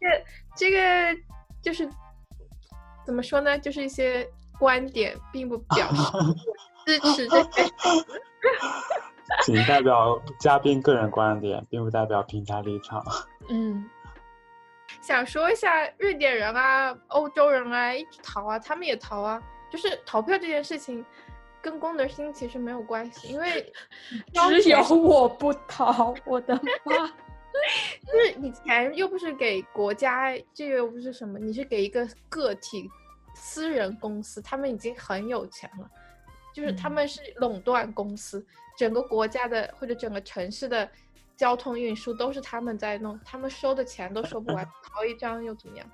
[0.00, 0.24] 这
[0.56, 1.20] 这个
[1.60, 1.86] 就是
[3.04, 3.58] 怎么说呢？
[3.58, 4.26] 就是一些
[4.62, 6.02] 观点，并不表示
[6.86, 7.64] 支持这些。
[9.44, 13.04] 仅代表嘉宾个人观点，并不代表平台立场。
[13.48, 13.84] 嗯，
[15.00, 19.42] 想说一下瑞典人啊、欧洲人啊，一直逃啊，他们也逃啊。
[19.68, 21.04] 就是逃票这件事情，
[21.60, 23.72] 跟功德心其实没有关系，因为
[24.62, 26.54] 只有我不逃，我的
[26.84, 27.08] 妈！
[28.06, 32.88] 就是以前又不是给国家，这个又不是什么，你是给一个个体
[33.44, 35.90] 私人公司，他们已经很有钱了，
[36.54, 38.46] 就是他们是垄断公司，
[38.78, 40.88] 整个国家的或者整个城市的
[41.36, 45.86] 交通运输都是他们在弄，他们收的钱都收不完， 逃一张又怎么样？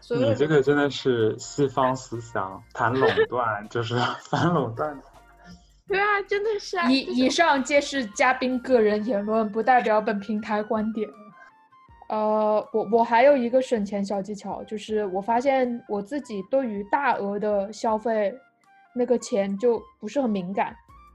[0.00, 5.00] 所以你这个真的是西方思想，谈垄断 就是反垄断。
[5.86, 6.90] 对啊，真的是啊。
[6.90, 11.08] 以以上皆是嘉宾个人言论，不代表本平台观点。
[12.10, 18.34] 呃，我我还有一个省钱小技巧，就是我发现我自己对于大额的消费，
[18.92, 20.74] 那个钱就不是很敏感。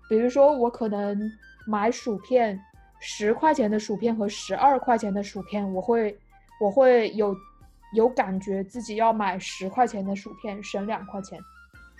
[0.09, 1.19] 比如说，我可能
[1.67, 2.59] 买薯片，
[2.99, 6.17] 十块钱的薯片和十二块钱的薯片，我会
[6.59, 7.35] 我会有。
[7.93, 11.39] 有感觉自己要买十块钱的薯片省两块钱，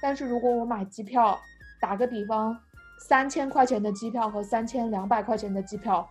[0.02, 1.40] 但是如果我买机票，
[1.80, 2.58] 打个比方，
[3.00, 6.06] 三千块钱的机票和三千两百块钱的机票，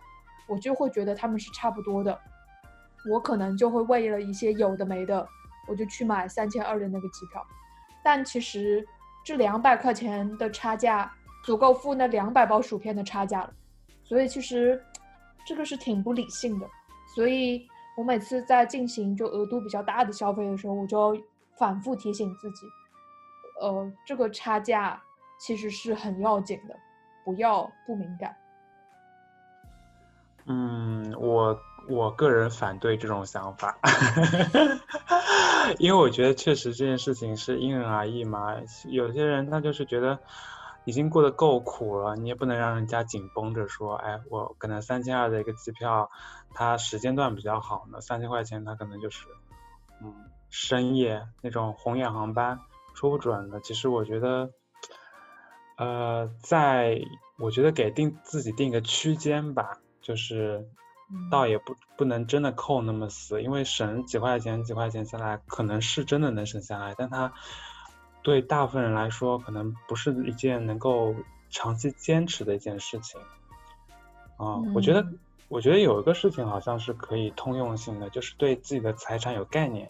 [0.47, 2.17] 我就会觉得他们是差不多的，
[3.09, 5.27] 我可能就会为了一些有的没的，
[5.67, 7.45] 我就去买三千二的那个机票，
[8.03, 8.85] 但其实
[9.23, 11.11] 这两百块钱的差价
[11.43, 13.53] 足够付那两百包薯片的差价了，
[14.03, 14.81] 所以其实
[15.45, 16.67] 这个是挺不理性的，
[17.15, 17.67] 所以。
[17.97, 21.17] 我每次在进行就额度比较大的消费的时候，我就
[21.57, 22.65] 反复提醒自己，
[23.61, 25.01] 呃，这个差价
[25.39, 26.75] 其实是很要紧的，
[27.23, 28.35] 不要不敏感。
[30.47, 33.77] 嗯，我我个人反对这种想法，
[35.79, 38.55] 因为我觉得确实这件事情是因人而异嘛，
[38.89, 40.19] 有些人他就是觉得。
[40.87, 46.11] 已经过得够苦了，你也不能让人家紧绷着说，哎，我可能三千二的一个机票，
[46.53, 49.25] 它时间段比较好呢，三千块钱它可能就是，
[50.03, 50.13] 嗯，
[50.51, 52.59] 深夜那种红眼航班，
[52.93, 53.59] 说不准的。
[53.61, 54.51] 其实我觉得，
[55.77, 57.01] 呃，在
[57.39, 60.67] 我觉得给定自己定个区间吧，就是，
[61.31, 67.33] 倒也不不能真的扣那么死，因为省几块钱几块钱下来，可能是真的能省下来，但它。
[68.23, 71.13] 对大部分人来说，可能不是一件能够
[71.51, 73.21] 长期坚持的一件事情。
[74.35, 75.07] 啊，我觉得，
[75.47, 79.87] 我觉得有一个事情好像是可以通用性的，就是对自己的财产有概念。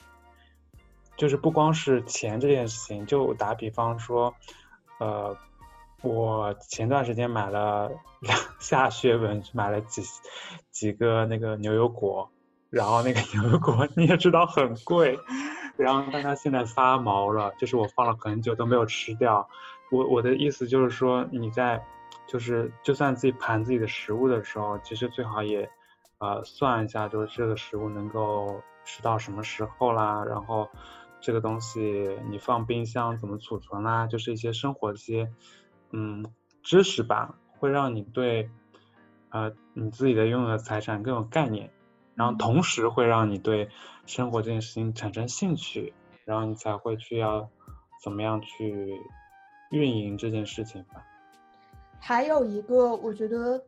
[1.16, 4.36] 就是不光是钱这件事情，就打比方说，
[5.00, 5.38] 呃，
[6.06, 7.90] 我前段时间买了
[8.22, 10.04] 两 下血本，买了几
[10.72, 12.30] 几个那个牛油果，
[12.70, 15.18] 然后那个 牛油果你也知道很贵。
[15.78, 19.50] 然后，但它现在发毛了，就是我放了很久都没有吃掉。
[19.92, 21.84] 我我的意思就是说，你在，
[22.28, 25.70] 就是就算自己盘自己的食物的时候，其实最好也，
[26.20, 30.24] 呃，算一下，就是这个食物能够吃到什么时候啦。
[30.24, 30.70] 然后，
[31.20, 34.08] 这个东西你放冰箱怎么储存啦？
[34.08, 35.30] 就是一些生活一些，
[35.96, 36.26] 嗯，
[36.62, 38.50] 知识吧，会让你对，
[39.30, 41.72] 呃，你自己的拥有的财产更有概念。
[42.16, 43.70] 然后同时会让你对
[44.06, 45.94] 生活这件事情产生兴趣，
[46.26, 47.50] 然后你才会去要
[48.04, 49.02] 怎么样去
[49.72, 51.06] 运营这件事情吧。
[52.00, 53.62] 还有一个，我觉得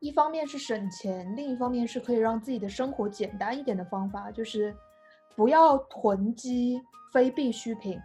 [0.00, 4.74] 一方面是省钱，另一方面是可以让自己的生活简单一点的方法，就是
[5.36, 6.80] 不要囤积
[7.12, 7.96] 非必需品，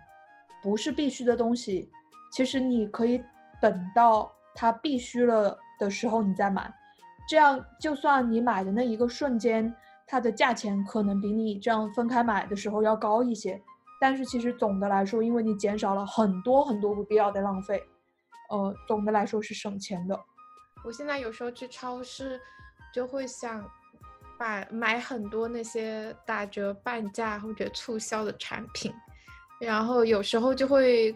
[0.61, 1.89] 不是必须的东西，
[2.31, 3.19] 其实你可以
[3.61, 6.73] 等到它必须了的时候你再买，
[7.29, 9.75] 这样就算你买的那一个瞬间。
[10.09, 13.61] 它的价钱可能比你这样分开买的时候要高一些，
[13.99, 17.83] 但是其实总的来说，因为你减少了很多很多不必要的浪费，
[18.49, 20.17] 呃，总的来说是省钱的。
[20.85, 22.39] 我现在有时候去超市，
[22.93, 23.69] 就会想
[24.39, 28.93] 把买很多那些打折、半价或者促销的产品，
[29.59, 31.13] 然后有时候就会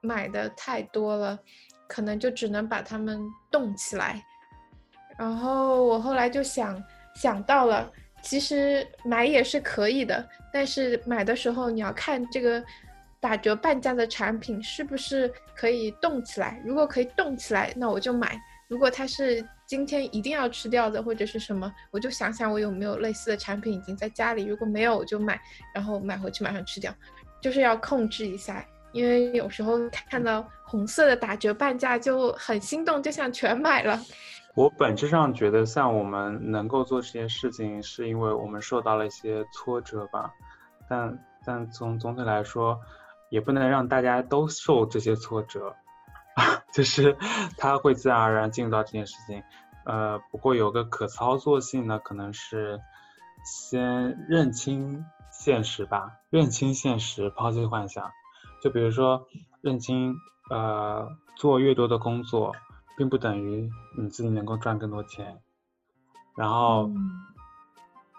[0.00, 1.38] 买的太多了，
[1.92, 3.20] 可能就只能把它们
[3.50, 4.24] 冻起来。
[5.18, 6.82] 然后我后来就想
[7.14, 12.64] 想到了，其实买也是可以的，但是买的时候你要看这个
[13.20, 16.62] 打折半价的产品是不是可以冻起来。
[16.64, 18.28] 如果可以冻起来，那我就买；
[18.68, 24.44] 如果它是今天一定要吃掉的或者是什么，我就想想我有没有类似的产品已经在家里。
[24.44, 25.38] 如果没有，我就买，
[25.74, 26.90] 然后买回去马上吃掉。
[27.42, 29.78] 就是要控制一下，因为有时候
[30.08, 33.98] 看到红色的打折半价就很心动，就想全买了。
[34.54, 40.30] 我本质上觉得，像我们能够做这件事情，是因为我们受到了一些挫折吧。
[40.88, 42.78] 但但从总体来说，
[43.30, 45.74] 也不能让大家都受这些挫折，
[46.72, 47.16] 就是
[47.56, 49.42] 他会自然而然进入到这件事情。
[49.86, 52.78] 呃，不过有个可操作性呢，可能是
[53.44, 58.12] 先认清现实吧，认清现实，抛弃幻想。
[58.62, 59.26] 就比如说，
[59.60, 60.14] 认清
[60.48, 62.54] 呃，做越多的工作。
[62.94, 65.40] 并不等于你自己能够赚更多钱，
[66.36, 66.90] 然后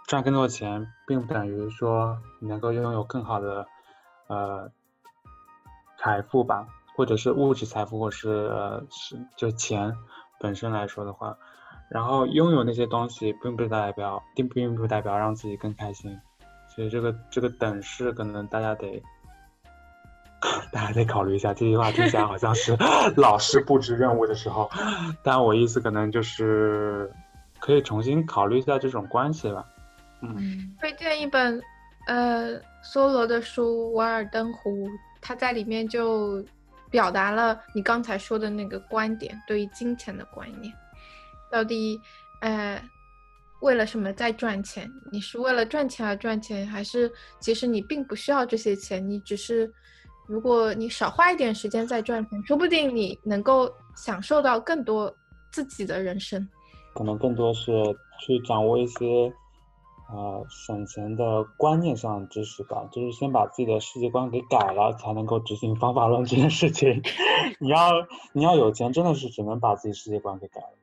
[0.08, 3.68] 赚更多钱，并不等于说你能够拥有更好的
[4.28, 4.72] 呃
[6.00, 9.96] 财富吧，或者是物质财富，或是呃是就钱
[10.40, 11.38] 本身来说的话，
[11.88, 16.20] 然后拥有那些东西，并不代表并并不代表让自己更开心，
[16.76, 19.02] 所以这个这个等式可能大家得。
[20.72, 22.76] 大家再考虑一下，这句话听起来好像是
[23.16, 24.70] 老师布置任务的时候，
[25.24, 27.10] 但我意思可能就是
[27.60, 29.66] 可以重新考虑一下这种关系吧。
[30.22, 31.62] 嗯，推荐一本
[32.08, 34.88] 呃梭罗的书《瓦尔登湖》，
[35.22, 36.44] 他在里面就
[36.90, 40.74] 表达了你刚才说的那个观点，对于金钱的观念，
[41.52, 42.00] 到底
[42.42, 42.82] 呃
[43.62, 44.92] 为了什么在赚钱？
[45.12, 49.72] 你是为了赚钱而赚钱，还是其实你并不需要这些钱，你只是。
[50.26, 55.14] 如果你少花一点时间在赚钱，说不定你能够享受到更多
[55.52, 56.48] 自己的人生。
[56.96, 57.72] 可能更多是
[58.20, 59.34] 去掌握一些，
[60.10, 62.88] 呃，省钱的观念上的知识吧。
[62.92, 67.02] 就是先把自己的世界观给改了，才能够执行方法论这件事情。
[67.60, 67.92] 你要
[68.32, 70.74] 你要有钱，真的是只能把自己世界观给改了。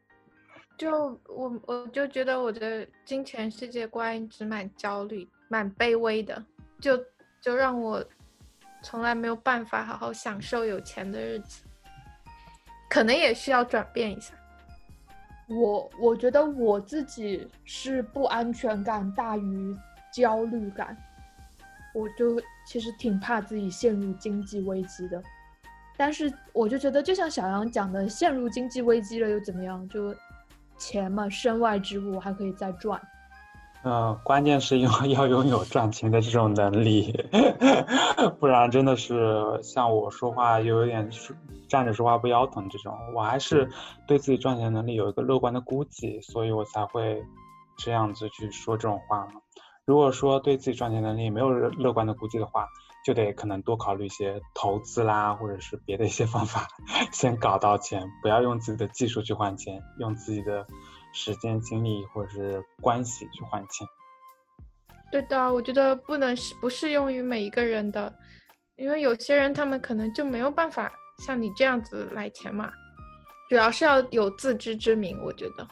[0.77, 6.45] 就我我就觉得我的金钱世界观一直蛮焦虑、蛮卑微的，
[6.79, 6.99] 就
[7.41, 8.05] 就让我。
[8.83, 11.63] 从来没有办法好好享受有钱的日子，
[12.89, 14.35] 可能也需要转变一下。
[15.49, 19.77] 我我觉得我自己是不安全感大于
[20.13, 20.97] 焦虑感，
[21.93, 25.23] 我就其实挺怕自己陷入经济危机的。
[25.97, 29.87] 但是我就觉得，就像小杨讲的，陷入经济危机了又怎么样？
[29.89, 30.15] 就
[30.79, 32.99] 钱嘛，身外之物还可以再赚。
[33.83, 37.13] 嗯，关键是要 要拥有赚钱的这种能力，
[38.39, 41.09] 不然真的是像我说话又有点
[41.67, 42.95] 站着说话不腰疼这种。
[43.15, 43.71] 我还是
[44.07, 47.23] 对自己赚钱能力有一个乐观的估计，所以我才会
[47.79, 49.41] 这样子去说这种话嘛。
[49.87, 52.67] 如果说对自己赚钱能力没有乐观的估计的话，
[53.07, 56.69] 就得可能多考虑一些投资啦，或者是别的一些方法，
[57.13, 60.67] 先搞到钱，不要用自己的技术去换钱，用自己的。
[61.13, 63.87] 时间、精力或者是关系去换钱，
[65.11, 68.15] 对的，我觉得不能适不适用于每一个人的，
[68.77, 72.71] 因为有些人他们可能就没有办法像你这样子来钱嘛，
[73.49, 75.67] 主要是要有自知之明，我觉得。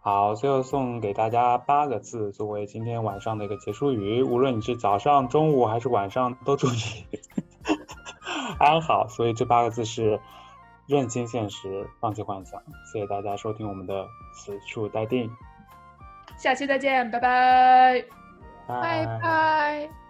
[0.00, 7.06] 好，最后送给大家八个字作为今天晚上的一个结束语，无论你是早上、中午还是晚上，都祝你
[8.58, 9.06] 安好。
[9.08, 10.18] 所以这八个字是。
[10.92, 12.62] 认清现实，放弃幻想。
[12.84, 15.30] 谢谢大家收听我们的此处待定，
[16.36, 18.04] 下期再见，拜拜，
[18.68, 20.01] 拜拜。